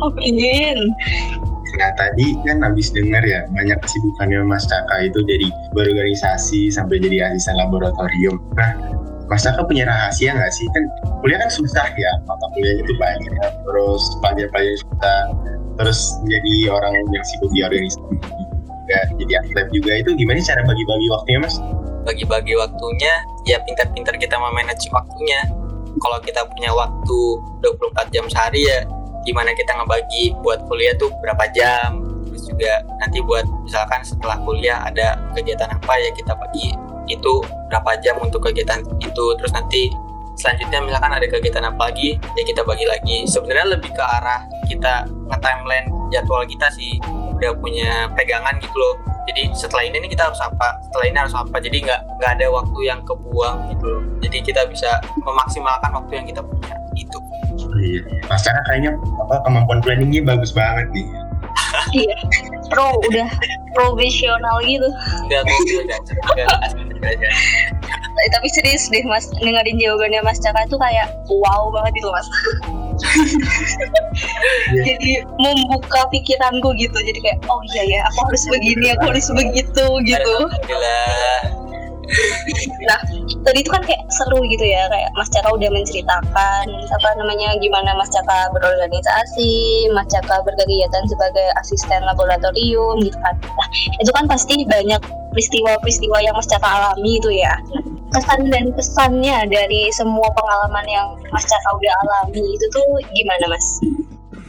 Amin. 0.04 0.78
Nah 1.76 1.92
tadi 2.00 2.40
kan 2.48 2.64
habis 2.64 2.90
dengar 2.96 3.22
ya 3.28 3.44
banyak 3.52 3.76
kesibukannya 3.84 4.48
Mas 4.48 4.64
Caka 4.66 5.12
itu 5.12 5.20
jadi 5.28 5.52
berorganisasi 5.76 6.72
sampai 6.72 7.04
jadi 7.04 7.28
asisten 7.28 7.60
laboratorium. 7.60 8.40
Nah 8.56 8.72
Mas 9.28 9.44
Caka 9.44 9.64
punya 9.68 9.84
rahasia 9.84 10.32
nggak 10.32 10.52
sih? 10.56 10.66
Kan 10.72 10.88
kuliah 11.24 11.40
kan 11.44 11.52
susah 11.52 11.88
ya, 12.00 12.12
mata 12.24 12.48
kuliahnya 12.56 12.84
itu 12.84 12.94
banyak. 12.96 13.32
Ya. 13.32 13.50
Terus 13.68 14.04
pelajar-pelajar 14.24 14.76
susah. 14.80 15.22
Terus 15.78 16.00
jadi 16.26 16.54
orang 16.72 16.94
yang 17.12 17.26
sibuk 17.28 17.52
di 17.54 17.62
organisasi 17.62 18.00
juga 18.88 19.00
jadi 19.20 19.34
atlet 19.44 19.68
juga 19.76 19.92
itu 20.00 20.10
gimana 20.16 20.40
cara 20.40 20.64
bagi-bagi 20.64 21.08
waktunya 21.12 21.40
Mas? 21.44 21.56
Bagi-bagi 22.08 22.54
waktunya 22.56 23.14
ya 23.44 23.60
pintar-pintar 23.68 24.16
kita 24.16 24.40
memanage 24.40 24.88
waktunya. 24.96 25.44
Kalau 26.00 26.18
kita 26.24 26.48
punya 26.56 26.72
waktu 26.72 27.20
24 27.60 28.16
jam 28.16 28.26
sehari 28.32 28.64
ya 28.64 28.88
gimana 29.28 29.52
kita 29.52 29.76
ngebagi 29.76 30.40
buat 30.40 30.64
kuliah 30.72 30.96
tuh 30.96 31.12
berapa 31.20 31.52
jam 31.52 32.00
terus 32.32 32.48
juga 32.48 32.80
nanti 33.04 33.20
buat 33.20 33.44
misalkan 33.68 34.00
setelah 34.00 34.40
kuliah 34.48 34.88
ada 34.88 35.20
kegiatan 35.36 35.68
apa 35.68 35.94
ya 36.00 36.10
kita 36.16 36.32
bagi 36.32 36.72
itu 37.08 37.44
berapa 37.72 38.00
jam 38.04 38.20
untuk 38.22 38.44
kegiatan 38.46 38.84
itu. 39.00 39.26
Terus 39.40 39.52
nanti 39.56 39.92
selanjutnya 40.38 40.86
misalkan 40.86 41.12
ada 41.18 41.26
kegiatan 41.26 41.66
apa 41.66 41.90
lagi 41.90 42.16
ya 42.38 42.44
kita 42.46 42.62
bagi 42.64 42.86
lagi. 42.86 43.26
Sebenarnya 43.26 43.78
lebih 43.80 43.92
ke 43.92 44.04
arah 44.04 44.46
kita 44.70 45.08
nge-timeline 45.34 45.88
jadwal 46.14 46.44
kita 46.46 46.68
sih. 46.72 47.00
Udah 47.38 47.54
punya 47.58 48.10
pegangan 48.18 48.58
gitu 48.62 48.76
loh. 48.78 48.96
Jadi 49.28 49.52
setelah 49.52 49.84
ini 49.84 50.08
nih 50.08 50.10
kita 50.16 50.32
harus 50.32 50.40
apa? 50.40 50.80
Setelah 50.88 51.06
ini 51.12 51.18
harus 51.20 51.36
apa? 51.36 51.56
Jadi 51.60 51.84
nggak 51.84 52.02
nggak 52.22 52.32
ada 52.40 52.48
waktu 52.48 52.80
yang 52.88 53.00
kebuang 53.04 53.58
gitu 53.76 53.86
loh. 53.86 54.04
Jadi 54.24 54.38
kita 54.42 54.62
bisa 54.72 55.04
memaksimalkan 55.22 55.92
waktu 55.94 56.12
yang 56.24 56.26
kita 56.26 56.42
punya 56.42 56.76
itu 56.98 57.20
Iya. 57.78 58.02
Mas 58.26 58.42
Caka 58.42 58.62
kayaknya 58.70 58.92
apa 59.22 59.36
kemampuan 59.46 59.80
planningnya 59.86 60.22
bagus 60.26 60.52
banget 60.56 60.88
nih. 60.96 61.08
iya. 61.94 62.18
Pro 62.74 62.98
udah 63.06 63.28
profesional 63.78 64.58
gitu. 64.66 64.88
Udah 65.30 65.40
udah 65.46 65.98
eh, 66.42 66.57
tapi 68.34 68.48
serius 68.52 68.90
deh 68.90 69.04
mas. 69.06 69.30
Dengerin 69.40 69.78
jawabannya 69.78 70.22
mas 70.26 70.42
Caka 70.42 70.66
itu 70.66 70.78
kayak 70.78 71.08
wow 71.30 71.70
banget 71.74 71.94
itu 72.02 72.10
mas. 72.10 72.28
Yeah. 74.74 74.84
jadi 74.88 75.12
membuka 75.38 76.10
pikiranku 76.10 76.74
gitu. 76.78 76.98
Jadi 76.98 77.20
kayak 77.22 77.40
oh 77.50 77.62
iya 77.74 77.84
ya 77.86 78.00
aku 78.10 78.20
harus 78.30 78.44
begini 78.50 78.86
aku 78.98 79.06
harus 79.14 79.28
begitu 79.34 79.86
gitu 80.06 80.36
nah 82.88 83.00
tadi 83.44 83.60
itu 83.64 83.70
kan 83.72 83.84
kayak 83.84 84.00
seru 84.16 84.40
gitu 84.48 84.64
ya 84.64 84.88
kayak 84.88 85.12
Mas 85.20 85.28
Caka 85.32 85.52
udah 85.52 85.70
menceritakan 85.72 86.66
apa 86.68 87.10
namanya 87.20 87.56
gimana 87.60 87.92
Mas 88.00 88.12
Caka 88.12 88.52
berorganisasi, 88.56 89.88
Mas 89.92 90.08
Caka 90.08 90.44
berkegiatan 90.48 91.04
sebagai 91.08 91.48
asisten 91.60 92.04
laboratorium 92.08 93.04
gitu 93.04 93.18
kan. 93.20 93.36
Nah 93.44 93.68
itu 94.00 94.12
kan 94.16 94.26
pasti 94.28 94.64
banyak 94.64 95.00
peristiwa-peristiwa 95.36 96.18
yang 96.24 96.36
Mas 96.36 96.48
Caka 96.48 96.68
alami 96.68 97.20
itu 97.20 97.30
ya. 97.32 97.56
Kesan 98.08 98.48
dan 98.48 98.72
pesannya 98.72 99.52
dari 99.52 99.92
semua 99.92 100.32
pengalaman 100.32 100.86
yang 100.88 101.08
Mas 101.36 101.44
Caka 101.44 101.70
udah 101.76 101.94
alami 102.08 102.44
itu 102.56 102.66
tuh 102.72 102.88
gimana 103.12 103.52
Mas? 103.52 103.84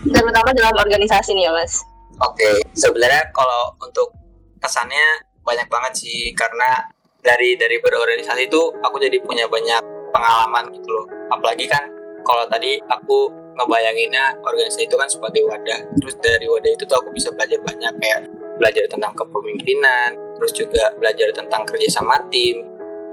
Terutama 0.07 0.55
dalam 0.55 0.75
organisasi 0.79 1.35
nih 1.35 1.51
ya 1.51 1.53
Mas. 1.53 1.83
Oke, 2.19 2.63
sebenarnya 2.75 3.31
kalau 3.31 3.75
untuk 3.79 4.11
pesannya 4.59 5.23
banyak 5.47 5.69
banget 5.71 5.93
sih 6.03 6.35
karena 6.35 6.91
dari 7.19 7.59
dari 7.59 7.77
berorganisasi 7.83 8.47
itu 8.47 8.63
aku 8.83 8.97
jadi 9.03 9.19
punya 9.23 9.51
banyak 9.51 9.83
pengalaman 10.15 10.71
gitu 10.75 10.89
loh. 10.89 11.07
Apalagi 11.35 11.67
kan 11.67 11.83
kalau 12.23 12.47
tadi 12.47 12.79
aku 12.87 13.31
ngebayanginnya 13.59 14.39
organisasi 14.47 14.87
itu 14.87 14.95
kan 14.95 15.11
sebagai 15.11 15.43
wadah. 15.51 15.81
Terus 15.99 16.15
dari 16.23 16.47
wadah 16.47 16.71
itu 16.71 16.85
tuh 16.87 16.99
aku 17.03 17.11
bisa 17.11 17.35
belajar 17.35 17.59
banyak 17.67 17.93
kayak 17.99 18.21
belajar 18.59 18.85
tentang 18.91 19.15
kepemimpinan 19.15 20.19
terus 20.39 20.55
juga 20.55 20.91
belajar 20.99 21.31
tentang 21.35 21.63
kerja 21.67 21.89
sama 21.91 22.19
tim 22.31 22.63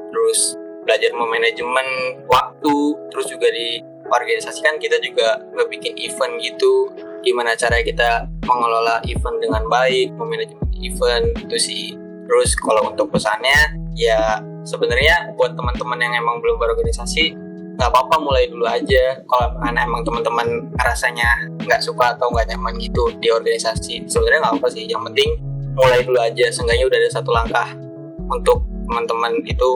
terus 0.10 0.58
belajar 0.86 1.14
memanajemen 1.14 1.86
waktu 2.30 2.78
terus 3.10 3.30
juga 3.30 3.50
di 3.50 3.82
organisasi 4.06 4.62
kan 4.62 4.78
kita 4.78 5.02
juga 5.02 5.42
ngebikin 5.58 5.98
event 5.98 6.38
gitu. 6.42 6.94
Gimana 7.26 7.58
cara 7.58 7.82
kita 7.82 8.30
mengelola 8.46 9.02
event 9.10 9.38
dengan 9.42 9.66
baik 9.66 10.14
memanajemen 10.14 10.70
event 10.78 11.26
itu 11.42 11.58
sih. 11.58 11.86
Terus 12.26 12.54
kalau 12.58 12.94
untuk 12.94 13.10
pesannya 13.10 13.85
ya 13.96 14.44
sebenarnya 14.68 15.34
buat 15.40 15.56
teman-teman 15.56 15.98
yang 16.04 16.14
emang 16.20 16.44
belum 16.44 16.60
berorganisasi 16.60 17.34
nggak 17.76 17.92
apa-apa 17.92 18.16
mulai 18.24 18.48
dulu 18.48 18.66
aja. 18.66 19.20
Kalau 19.28 19.46
emang 19.60 20.02
teman-teman 20.08 20.48
rasanya 20.80 21.28
nggak 21.64 21.84
suka 21.84 22.16
atau 22.16 22.32
nggak 22.32 22.56
nyaman 22.56 22.80
gitu 22.80 23.12
di 23.20 23.28
organisasi 23.28 24.08
sebenarnya 24.08 24.48
nggak 24.48 24.56
apa 24.64 24.68
sih. 24.72 24.88
Yang 24.88 25.12
penting 25.12 25.30
mulai 25.76 26.00
dulu 26.04 26.20
aja. 26.24 26.46
Seenggaknya 26.52 26.88
udah 26.88 27.00
ada 27.00 27.10
satu 27.12 27.30
langkah 27.36 27.68
untuk 28.32 28.64
teman-teman 28.88 29.44
itu 29.44 29.70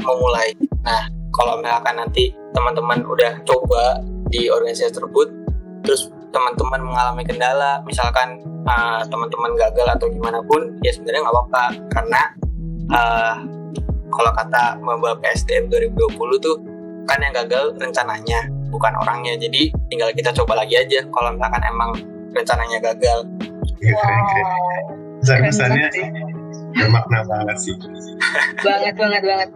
memulai. 0.00 0.56
Nah 0.84 1.08
kalau 1.36 1.60
misalkan 1.60 1.94
nanti 2.00 2.32
teman-teman 2.56 3.04
udah 3.04 3.32
coba 3.44 4.00
di 4.32 4.48
organisasi 4.48 4.96
tersebut 4.96 5.28
terus 5.84 6.08
teman-teman 6.32 6.82
mengalami 6.82 7.22
kendala 7.22 7.78
misalkan 7.86 8.42
uh, 8.66 9.04
teman-teman 9.06 9.54
gagal 9.54 9.86
atau 9.86 10.08
gimana 10.08 10.40
pun 10.42 10.72
ya 10.80 10.90
sebenarnya 10.96 11.28
nggak 11.28 11.36
apa-apa. 11.36 11.64
Karena 11.92 12.20
uh, 12.92 13.34
kalau 14.10 14.32
kata 14.32 14.78
Mbak 14.80 15.20
PSDM 15.22 15.68
2020 15.68 16.44
tuh 16.44 16.56
kan 17.06 17.22
yang 17.22 17.34
gagal 17.34 17.74
rencananya 17.78 18.50
bukan 18.70 18.92
orangnya. 18.98 19.38
Jadi 19.38 19.70
tinggal 19.88 20.10
kita 20.12 20.34
coba 20.34 20.64
lagi 20.64 20.78
aja 20.78 21.04
kalau 21.14 21.34
misalkan 21.34 21.62
emang 21.66 21.90
rencananya 22.34 22.78
gagal. 22.82 23.18
Ya, 23.80 23.92
keren 23.94 24.22
keren. 24.30 24.48
Pesan-pesannya 25.22 25.88
bermakna 26.76 27.24
banget 27.24 27.56
sih. 27.56 27.74
Banget 28.66 28.94
banget 29.00 29.22
banget. 29.24 29.48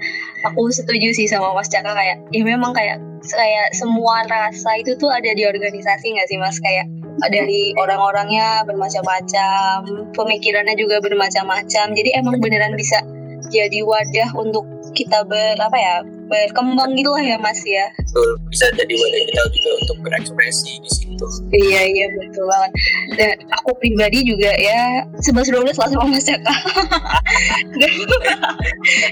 Aku 0.48 0.72
setuju 0.72 1.12
sih 1.12 1.28
sama 1.28 1.52
Mas 1.52 1.68
Caka 1.68 1.92
kayak 1.92 2.24
ya 2.32 2.42
memang 2.42 2.72
kayak 2.72 2.96
kayak 3.20 3.76
semua 3.76 4.24
rasa 4.24 4.80
itu 4.80 4.96
tuh 4.96 5.12
ada 5.12 5.28
di 5.36 5.44
organisasi 5.44 6.16
nggak 6.16 6.28
sih 6.32 6.40
Mas? 6.40 6.56
Kayak 6.64 6.88
dari 7.28 7.76
orang-orangnya 7.76 8.64
bermacam-macam 8.64 9.84
pemikirannya 10.16 10.74
juga 10.80 11.04
bermacam-macam. 11.04 11.86
Jadi 11.92 12.10
emang 12.16 12.40
beneran 12.40 12.72
bisa 12.72 13.04
jadi 13.50 13.82
wadah 13.82 14.30
untuk 14.38 14.64
kita 14.94 15.26
ber 15.26 15.58
apa 15.58 15.78
ya 15.78 15.96
berkembang 16.30 16.94
gitu 16.94 17.10
lah 17.10 17.24
ya 17.26 17.36
mas 17.42 17.60
ya. 17.66 17.90
Betul 17.98 18.38
bisa 18.46 18.66
jadi 18.78 18.94
wadah 18.94 19.22
kita 19.26 19.42
juga 19.50 19.70
untuk 19.82 19.96
berekspresi 20.06 20.72
di 20.78 20.90
situ. 20.90 21.26
Iya 21.50 21.82
iya 21.90 22.06
betul 22.14 22.46
banget. 22.46 22.72
Dan 23.18 23.34
aku 23.50 23.70
pribadi 23.82 24.22
juga 24.22 24.54
ya 24.54 25.04
sebelas 25.20 25.50
dua 25.50 25.62
belas 25.66 25.76
lah 25.76 25.88
sama 25.90 26.06
mas 26.06 26.24
Jaka 26.24 26.54
dan, 27.80 27.92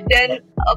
dan 0.07 0.29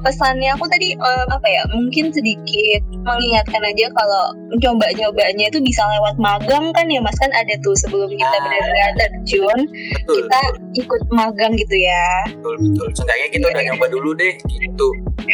pesannya 0.02 0.50
aku 0.56 0.66
tadi 0.66 0.98
um, 0.98 1.26
apa 1.30 1.46
ya 1.46 1.62
mungkin 1.70 2.10
sedikit 2.10 2.82
mengingatkan 3.06 3.62
aja 3.62 3.86
kalau 3.94 4.24
mencoba 4.50 4.90
nyobanya 4.98 5.46
itu 5.52 5.62
bisa 5.62 5.84
lewat 5.86 6.18
magang 6.18 6.74
kan 6.74 6.86
ya 6.90 6.98
mas? 6.98 7.16
Kan 7.22 7.30
ada 7.30 7.54
tuh 7.62 7.76
sebelum 7.78 8.10
kita 8.10 8.26
ah. 8.26 8.42
benar-benar 8.42 8.90
terjun 8.98 9.60
betul, 9.70 10.14
kita 10.18 10.40
ikut 10.74 11.02
magang 11.14 11.52
gitu 11.54 11.76
ya. 11.78 12.26
Betul 12.34 12.54
betul. 12.58 12.86
Seenggaknya 12.98 13.28
kita 13.30 13.46
udah 13.52 13.62
nyoba 13.72 13.86
dulu 13.92 14.10
deh 14.18 14.34
gitu. 14.48 14.88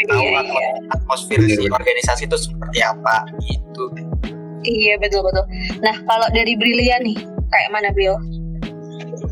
Tahu 0.09 0.21
iya, 0.21 0.41
iya. 0.45 0.98
Atmosfer 0.99 1.39
si 1.47 1.65
organisasi 1.71 2.27
itu 2.27 2.37
seperti 2.37 2.79
apa 2.83 3.25
gitu. 3.47 3.85
Iya 4.67 4.99
betul 4.99 5.23
betul. 5.23 5.47
Nah 5.81 5.95
kalau 6.05 6.27
dari 6.35 6.59
Brilian 6.59 7.07
nih 7.07 7.19
kayak 7.49 7.71
mana 7.71 7.89
Bril? 7.95 8.19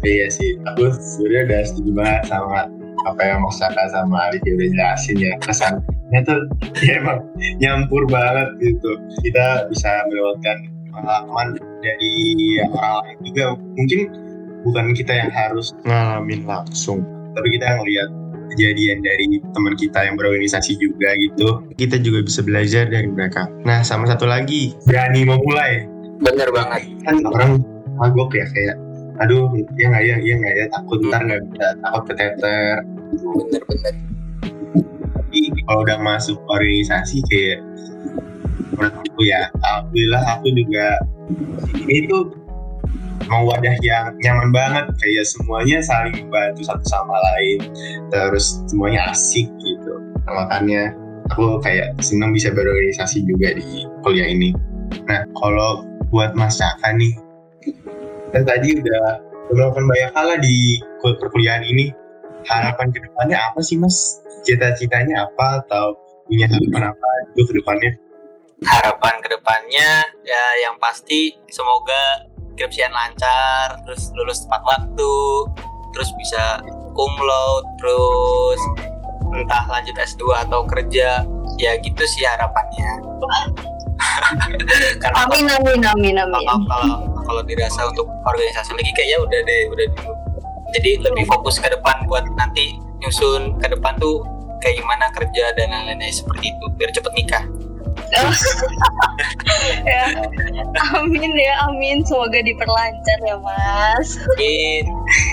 Iya 0.07 0.31
sih, 0.31 0.55
aku 0.70 0.94
sebenarnya 0.94 1.42
udah 1.50 1.61
setuju 1.66 1.90
banget 1.98 2.22
sama 2.31 2.70
apa 3.07 3.22
yang 3.22 3.42
Mas 3.42 3.59
Saka 3.59 3.83
sama 3.90 4.31
Aliki 4.31 4.55
udah 4.55 4.68
jelasin 4.70 5.16
ya. 5.18 5.33
Kesannya 5.42 6.20
tuh 6.22 6.40
ya 6.87 7.02
emang 7.02 7.26
nyampur 7.59 8.07
banget 8.07 8.55
gitu. 8.62 8.90
Kita 9.26 9.66
bisa 9.66 9.90
melewatkan 10.07 10.70
pengalaman 10.94 11.59
dari 11.83 12.14
orang 12.70 12.94
lain 13.02 13.18
juga. 13.26 13.44
Mungkin 13.74 14.00
bukan 14.62 14.87
kita 14.94 15.12
yang 15.14 15.31
harus 15.35 15.74
ngalamin 15.87 16.46
langsung 16.46 17.02
tapi 17.37 17.52
kita 17.52 17.64
yang 17.68 17.83
lihat 17.85 18.09
kejadian 18.57 19.05
dari 19.05 19.38
teman 19.53 19.77
kita 19.77 20.09
yang 20.09 20.16
berorganisasi 20.16 20.81
juga 20.81 21.12
gitu. 21.21 21.61
Kita 21.77 22.01
juga 22.01 22.25
bisa 22.25 22.40
belajar 22.40 22.88
dari 22.88 23.07
mereka. 23.07 23.53
Nah 23.69 23.85
sama 23.85 24.09
satu 24.09 24.25
lagi 24.25 24.73
berani 24.88 25.29
memulai 25.29 25.85
bener 26.25 26.49
banget. 26.49 26.88
Kan 27.05 27.21
orang 27.29 27.61
magok 28.01 28.33
ya 28.33 28.49
kayak 28.49 28.81
aduh 29.21 29.49
ya 29.77 29.92
nggak 29.92 30.05
ya 30.05 30.16
ya 30.21 30.35
nggak 30.40 30.55
ya 30.57 30.66
takut 30.73 31.01
ntar 31.12 31.21
nggak 31.21 31.40
bisa 31.53 31.66
takut 31.85 32.03
keteter. 32.09 32.75
Bener 33.12 33.62
bener. 33.69 33.95
Tapi 35.12 35.38
kalau 35.69 35.81
udah 35.85 35.99
masuk 36.01 36.38
organisasi 36.49 37.21
kayak 37.29 37.61
menurut 38.73 38.95
aku 39.05 39.21
ya 39.25 39.49
alhamdulillah 39.61 40.23
aku 40.37 40.49
juga 40.53 40.87
ini 41.85 42.09
tuh 42.09 42.45
mau 43.26 43.48
wadah 43.48 43.76
yang 43.81 44.14
nyaman 44.20 44.52
banget 44.52 44.87
kayak 45.00 45.24
semuanya 45.26 45.79
saling 45.83 46.14
membantu 46.26 46.62
satu 46.68 46.85
sama 46.87 47.16
lain 47.16 47.59
terus 48.12 48.61
semuanya 48.68 49.11
asik 49.11 49.48
gitu. 49.61 49.94
Nah, 50.29 50.44
makanya 50.44 50.94
aku 51.33 51.59
kayak 51.62 51.96
senang 51.98 52.31
bisa 52.31 52.55
berorganisasi 52.55 53.26
juga 53.26 53.57
di 53.57 53.87
kuliah 54.07 54.31
ini. 54.31 54.55
Nah 55.11 55.26
kalau 55.35 55.83
buat 56.11 56.38
Mas 56.38 56.62
Caka 56.62 56.94
nih 56.94 57.12
kan 58.31 58.42
tadi 58.46 58.79
udah 58.79 59.22
melakukan 59.50 59.87
banyak 59.87 60.11
hal 60.14 60.29
di 60.42 60.83
perkuliahan 61.02 61.62
ini. 61.66 61.94
Harapan 62.46 62.94
ke 62.94 63.02
depannya 63.02 63.38
apa 63.42 63.59
sih 63.59 63.74
Mas? 63.74 64.22
Cita-citanya 64.46 65.26
apa 65.26 65.66
atau 65.66 65.98
punya 66.31 66.46
harapan 66.46 66.94
apa 66.94 67.09
itu 67.35 67.42
ke 67.42 67.52
depannya? 67.59 67.90
Harapan 68.62 69.14
ke 69.18 69.29
depannya 69.35 69.90
ya 70.22 70.44
yang 70.62 70.79
pasti 70.79 71.35
semoga 71.50 72.31
skripsian 72.57 72.88
lancar 72.88 73.77
terus 73.85 74.09
lulus 74.16 74.49
tepat 74.49 74.64
waktu 74.64 75.14
terus 75.92 76.09
bisa 76.16 76.64
cum 76.97 77.12
laude 77.21 77.69
terus 77.77 78.61
entah 79.37 79.64
lanjut 79.69 79.95
S2 79.97 80.49
atau 80.49 80.64
kerja. 80.64 81.25
Ya 81.57 81.73
gitu 81.81 82.03
sih 82.05 82.25
harapannya. 82.25 83.01
Karena 85.03 85.25
amin 85.25 85.49
amin 85.49 85.81
amin 85.81 86.14
amin. 86.21 86.45
kalau 86.45 86.61
kalau 86.69 86.97
kalau 87.25 87.42
dirasa 87.49 87.88
untuk 87.88 88.05
organisasi 88.29 88.77
lagi 88.77 88.92
kayaknya 88.92 89.19
udah 89.25 89.40
deh 89.40 89.62
udah 89.73 89.87
dulu. 89.97 90.12
Jadi 90.77 90.90
lebih 91.01 91.25
fokus 91.25 91.57
ke 91.57 91.73
depan 91.73 92.05
buat 92.05 92.29
nanti 92.37 92.77
nyusun 93.01 93.57
ke 93.57 93.73
depan 93.73 93.97
tuh 93.97 94.21
kayak 94.61 94.85
gimana 94.85 95.09
kerja 95.12 95.45
dan 95.57 95.73
lain-lainnya 95.73 96.12
seperti 96.12 96.53
itu 96.53 96.64
biar 96.77 96.90
cepet 96.92 97.12
nikah 97.12 97.45
ya. 99.90 100.05
Amin 100.95 101.33
ya, 101.35 101.55
amin. 101.66 102.05
Semoga 102.07 102.38
diperlancar 102.42 103.19
ya, 103.25 103.37
Mas. 103.40 104.21
Amin. 104.38 104.85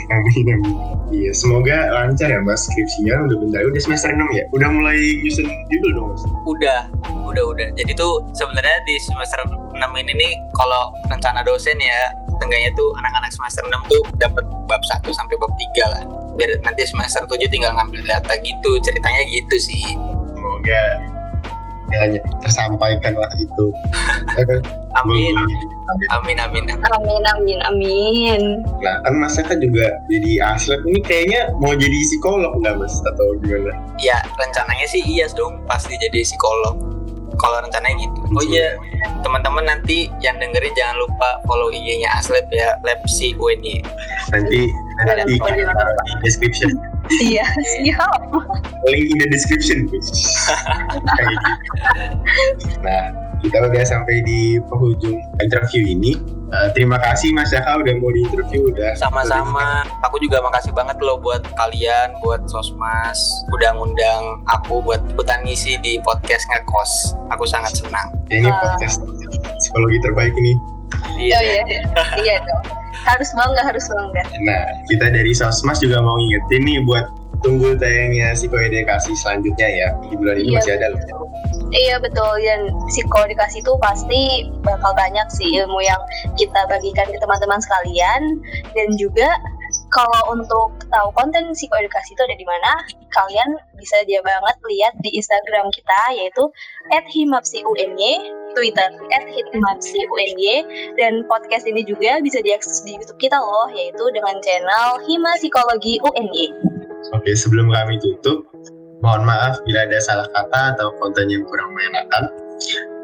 amin, 0.09 0.45
amin. 0.57 0.93
Iya, 1.13 1.29
semoga 1.29 1.93
lancar 1.93 2.33
ya 2.33 2.41
Mas 2.41 2.65
skripsinya 2.65 3.29
udah 3.29 3.37
bentar 3.37 3.61
udah 3.69 3.81
semester 3.81 4.09
6 4.09 4.33
ya. 4.33 4.43
Udah 4.49 4.69
mulai 4.73 4.97
nyusun 5.21 5.45
judul 5.69 5.91
dong 5.93 6.07
Mas. 6.09 6.23
Udah, 6.49 6.81
udah 7.29 7.43
udah. 7.53 7.67
Jadi 7.77 7.93
tuh 7.93 8.25
sebenarnya 8.33 8.81
di 8.89 8.97
semester 8.97 9.45
6 9.45 9.77
ini 9.77 10.11
nih 10.17 10.33
kalau 10.57 10.89
rencana 11.13 11.45
dosen 11.45 11.77
ya 11.77 12.09
tengganya 12.41 12.73
tuh 12.73 12.89
anak-anak 12.97 13.29
semester 13.29 13.61
6 13.61 13.93
tuh 13.93 14.03
dapat 14.17 14.41
bab 14.65 14.81
1 14.81 15.05
sampai 15.13 15.37
bab 15.37 15.53
3 15.53 15.93
lah. 15.93 16.03
Biar 16.33 16.57
nanti 16.65 16.81
semester 16.89 17.21
7 17.29 17.45
tinggal 17.45 17.77
ngambil 17.77 18.01
data 18.09 18.33
gitu, 18.41 18.81
ceritanya 18.81 19.21
gitu 19.29 19.55
sih. 19.61 19.85
Semoga 20.33 21.12
hanya 21.99 22.19
tersampaikan 22.41 23.13
lah 23.17 23.31
itu 23.37 23.65
amin. 25.03 25.33
amin. 25.35 25.57
Amin 26.13 26.37
amin. 26.39 26.63
Amin 27.33 27.59
amin 27.65 28.41
nah 28.79 29.01
kan 29.03 29.13
mas 29.19 29.35
kan 29.37 29.57
juga 29.59 29.93
jadi 30.07 30.53
aslet 30.55 30.79
ini 30.87 30.99
kayaknya 31.03 31.51
mau 31.59 31.75
jadi 31.75 31.97
psikolog 32.07 32.55
nggak 32.61 32.75
mas? 32.79 32.93
Atau 33.03 33.37
gimana? 33.43 33.75
Ya 33.99 34.21
rencananya 34.39 34.85
sih 34.87 35.03
iya 35.03 35.27
dong 35.33 35.61
pasti 35.67 35.97
jadi 35.99 36.23
psikolog. 36.23 36.77
Kalau 37.41 37.57
rencananya 37.65 37.97
gitu. 38.05 38.19
Oh 38.37 38.45
iya 38.45 38.77
teman-teman 39.23 39.65
nanti 39.67 40.11
yang 40.19 40.35
dengerin 40.37 40.71
jangan 40.75 40.95
lupa 40.99 41.39
follow 41.47 41.71
IG-nya 41.71 42.11
Aslep 42.19 42.47
ya 42.51 42.75
Lab 42.83 42.99
si 43.07 43.35
UNY 43.39 43.83
nanti 44.31 44.71
nanti 45.03 45.35
di 45.39 45.63
description 46.23 46.71
Iya, 47.11 47.43
siap. 47.79 48.19
Link 48.87 49.11
in 49.11 49.17
the 49.19 49.27
description. 49.27 49.91
nah, 52.79 53.03
kita 53.43 53.57
udah 53.59 53.83
sampai 53.83 54.23
di 54.23 54.55
penghujung 54.71 55.19
interview 55.43 55.83
ini. 55.83 56.15
Uh, 56.53 56.69
terima 56.77 57.01
kasih 57.01 57.33
Mas 57.33 57.49
Jaka 57.49 57.81
udah 57.81 57.93
mau 57.97 58.13
diinterview 58.13 58.71
udah. 58.71 58.93
Sama-sama. 58.95 59.83
Aku 60.07 60.21
juga 60.21 60.39
makasih 60.45 60.71
banget 60.71 60.95
loh 61.01 61.19
buat 61.19 61.43
kalian, 61.57 62.13
buat 62.23 62.45
Sosmas, 62.47 63.19
udah 63.51 63.73
ngundang 63.73 64.45
aku 64.47 64.79
buat 64.79 65.01
ikutan 65.11 65.43
ngisi 65.43 65.81
di 65.81 65.99
podcast 66.05 66.45
ngekos. 66.53 67.17
Aku 67.35 67.43
sangat 67.43 67.73
senang. 67.75 68.13
Ya, 68.31 68.47
ini 68.47 68.49
uh. 68.53 68.55
podcast 68.61 69.01
psikologi 69.59 69.97
terbaik 69.99 70.33
ini. 70.37 70.53
Iya, 71.17 71.37
iya, 71.41 71.61
iya 72.21 72.37
dong 72.45 72.72
harus 73.03 73.29
bangga 73.35 73.61
harus 73.63 73.85
bangga 73.91 74.23
nah 74.47 74.63
kita 74.87 75.11
dari 75.11 75.31
sosmas 75.35 75.83
juga 75.83 75.99
mau 75.99 76.15
ngingetin 76.15 76.63
nih 76.63 76.79
buat 76.87 77.05
tunggu 77.43 77.75
tayangnya 77.75 78.31
psikoedukasi 78.33 79.11
selanjutnya 79.19 79.67
ya. 79.67 79.87
Di 80.07 80.15
bulan 80.15 80.39
ini 80.39 80.55
iya, 80.55 80.57
masih 80.57 80.73
ada 80.79 80.87
loh. 80.95 81.01
Iya 81.75 81.95
betul. 81.99 82.33
Dan 82.39 82.71
psikoedukasi 82.87 83.61
itu 83.61 83.73
pasti 83.83 84.21
bakal 84.63 84.95
banyak 84.95 85.27
sih 85.35 85.51
ilmu 85.59 85.83
yang 85.83 85.99
kita 86.39 86.63
bagikan 86.71 87.05
ke 87.11 87.19
teman-teman 87.19 87.59
sekalian. 87.59 88.21
Dan 88.73 88.95
juga 88.95 89.27
kalau 89.93 90.33
untuk 90.33 90.73
tahu 90.89 91.09
konten 91.13 91.53
psikoedukasi 91.53 92.17
itu 92.17 92.21
ada 92.25 92.35
di 92.35 92.45
mana, 92.49 92.71
kalian 93.13 93.49
bisa 93.77 94.01
dia 94.09 94.19
banget 94.25 94.57
lihat 94.65 94.93
di 95.05 95.13
Instagram 95.13 95.69
kita 95.69 96.01
yaitu 96.17 96.43
@himapsiuny, 96.89 98.33
Twitter 98.57 98.89
@himapsiuny, 99.53 100.65
dan 100.97 101.21
podcast 101.29 101.69
ini 101.69 101.85
juga 101.85 102.17
bisa 102.25 102.41
diakses 102.41 102.81
di 102.83 102.97
YouTube 102.97 103.21
kita 103.21 103.37
loh, 103.37 103.69
yaitu 103.71 104.03
dengan 104.17 104.41
channel 104.41 104.97
Hima 105.05 105.37
Psikologi 105.37 106.01
UNY. 106.01 106.49
Oke, 107.13 107.37
sebelum 107.37 107.69
kami 107.69 108.01
tutup, 108.01 108.49
mohon 109.05 109.21
maaf 109.23 109.61
bila 109.69 109.85
ada 109.85 110.01
salah 110.01 110.27
kata 110.33 110.73
atau 110.73 110.89
konten 110.97 111.29
yang 111.29 111.45
kurang 111.45 111.69
menyenangkan. 111.77 112.33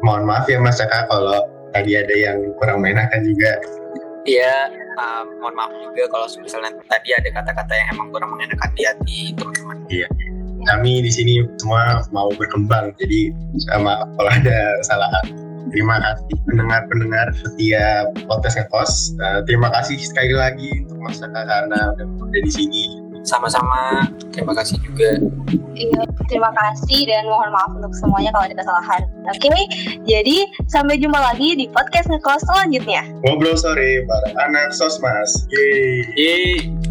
Mohon 0.02 0.24
maaf 0.26 0.44
ya 0.50 0.58
Mas 0.58 0.82
kalau 0.82 1.38
tadi 1.70 1.94
ada 1.94 2.14
yang 2.16 2.50
kurang 2.58 2.82
menyenangkan 2.82 3.22
juga. 3.22 3.79
Iya, 4.28 4.68
uh, 5.00 5.24
mohon 5.40 5.54
maaf 5.56 5.72
juga 5.72 6.04
kalau 6.12 6.26
misalnya 6.44 6.76
tadi 6.92 7.16
ada 7.16 7.28
kata-kata 7.40 7.72
yang 7.72 7.88
emang 7.96 8.12
kurang 8.12 8.36
mengenakan 8.36 8.70
di 8.76 8.82
hati 8.84 9.18
teman-teman. 9.32 9.76
Iya. 9.88 10.08
Kami 10.68 11.00
di 11.00 11.08
sini 11.08 11.40
semua 11.56 12.04
mau 12.12 12.28
berkembang, 12.36 12.92
jadi 13.00 13.32
sama 13.64 14.04
kalau 14.20 14.28
ada 14.28 14.76
kesalahan. 14.84 15.26
Terima 15.72 16.02
kasih 16.02 16.36
pendengar-pendengar 16.50 17.26
setiap 17.32 18.12
podcast 18.28 18.60
ngekos. 18.60 18.92
Uh, 19.24 19.40
terima 19.48 19.72
kasih 19.72 19.96
sekali 19.96 20.36
lagi 20.36 20.68
untuk 20.84 21.00
Mas 21.00 21.16
karena 21.22 21.48
udah 21.96 22.04
ada 22.04 22.38
di 22.44 22.52
sini 22.52 23.09
sama-sama. 23.22 24.08
Terima 24.30 24.52
kasih 24.56 24.80
juga. 24.82 25.20
Iya 25.74 26.02
terima 26.28 26.52
kasih 26.52 27.08
dan 27.08 27.26
mohon 27.26 27.50
maaf 27.50 27.72
untuk 27.72 27.92
semuanya 27.96 28.30
kalau 28.34 28.46
ada 28.46 28.56
kesalahan. 28.56 29.02
Oke 29.30 29.48
jadi 30.04 30.36
sampai 30.68 31.00
jumpa 31.00 31.18
lagi 31.18 31.56
di 31.56 31.66
podcast 31.72 32.10
ngekos 32.10 32.44
selanjutnya. 32.46 33.02
Ngobrol 33.24 33.56
sore 33.56 34.04
bareng 34.04 34.36
anak 34.38 34.72
sosmas. 34.76 35.48
Yeay. 35.50 36.04
Yeay 36.16 36.89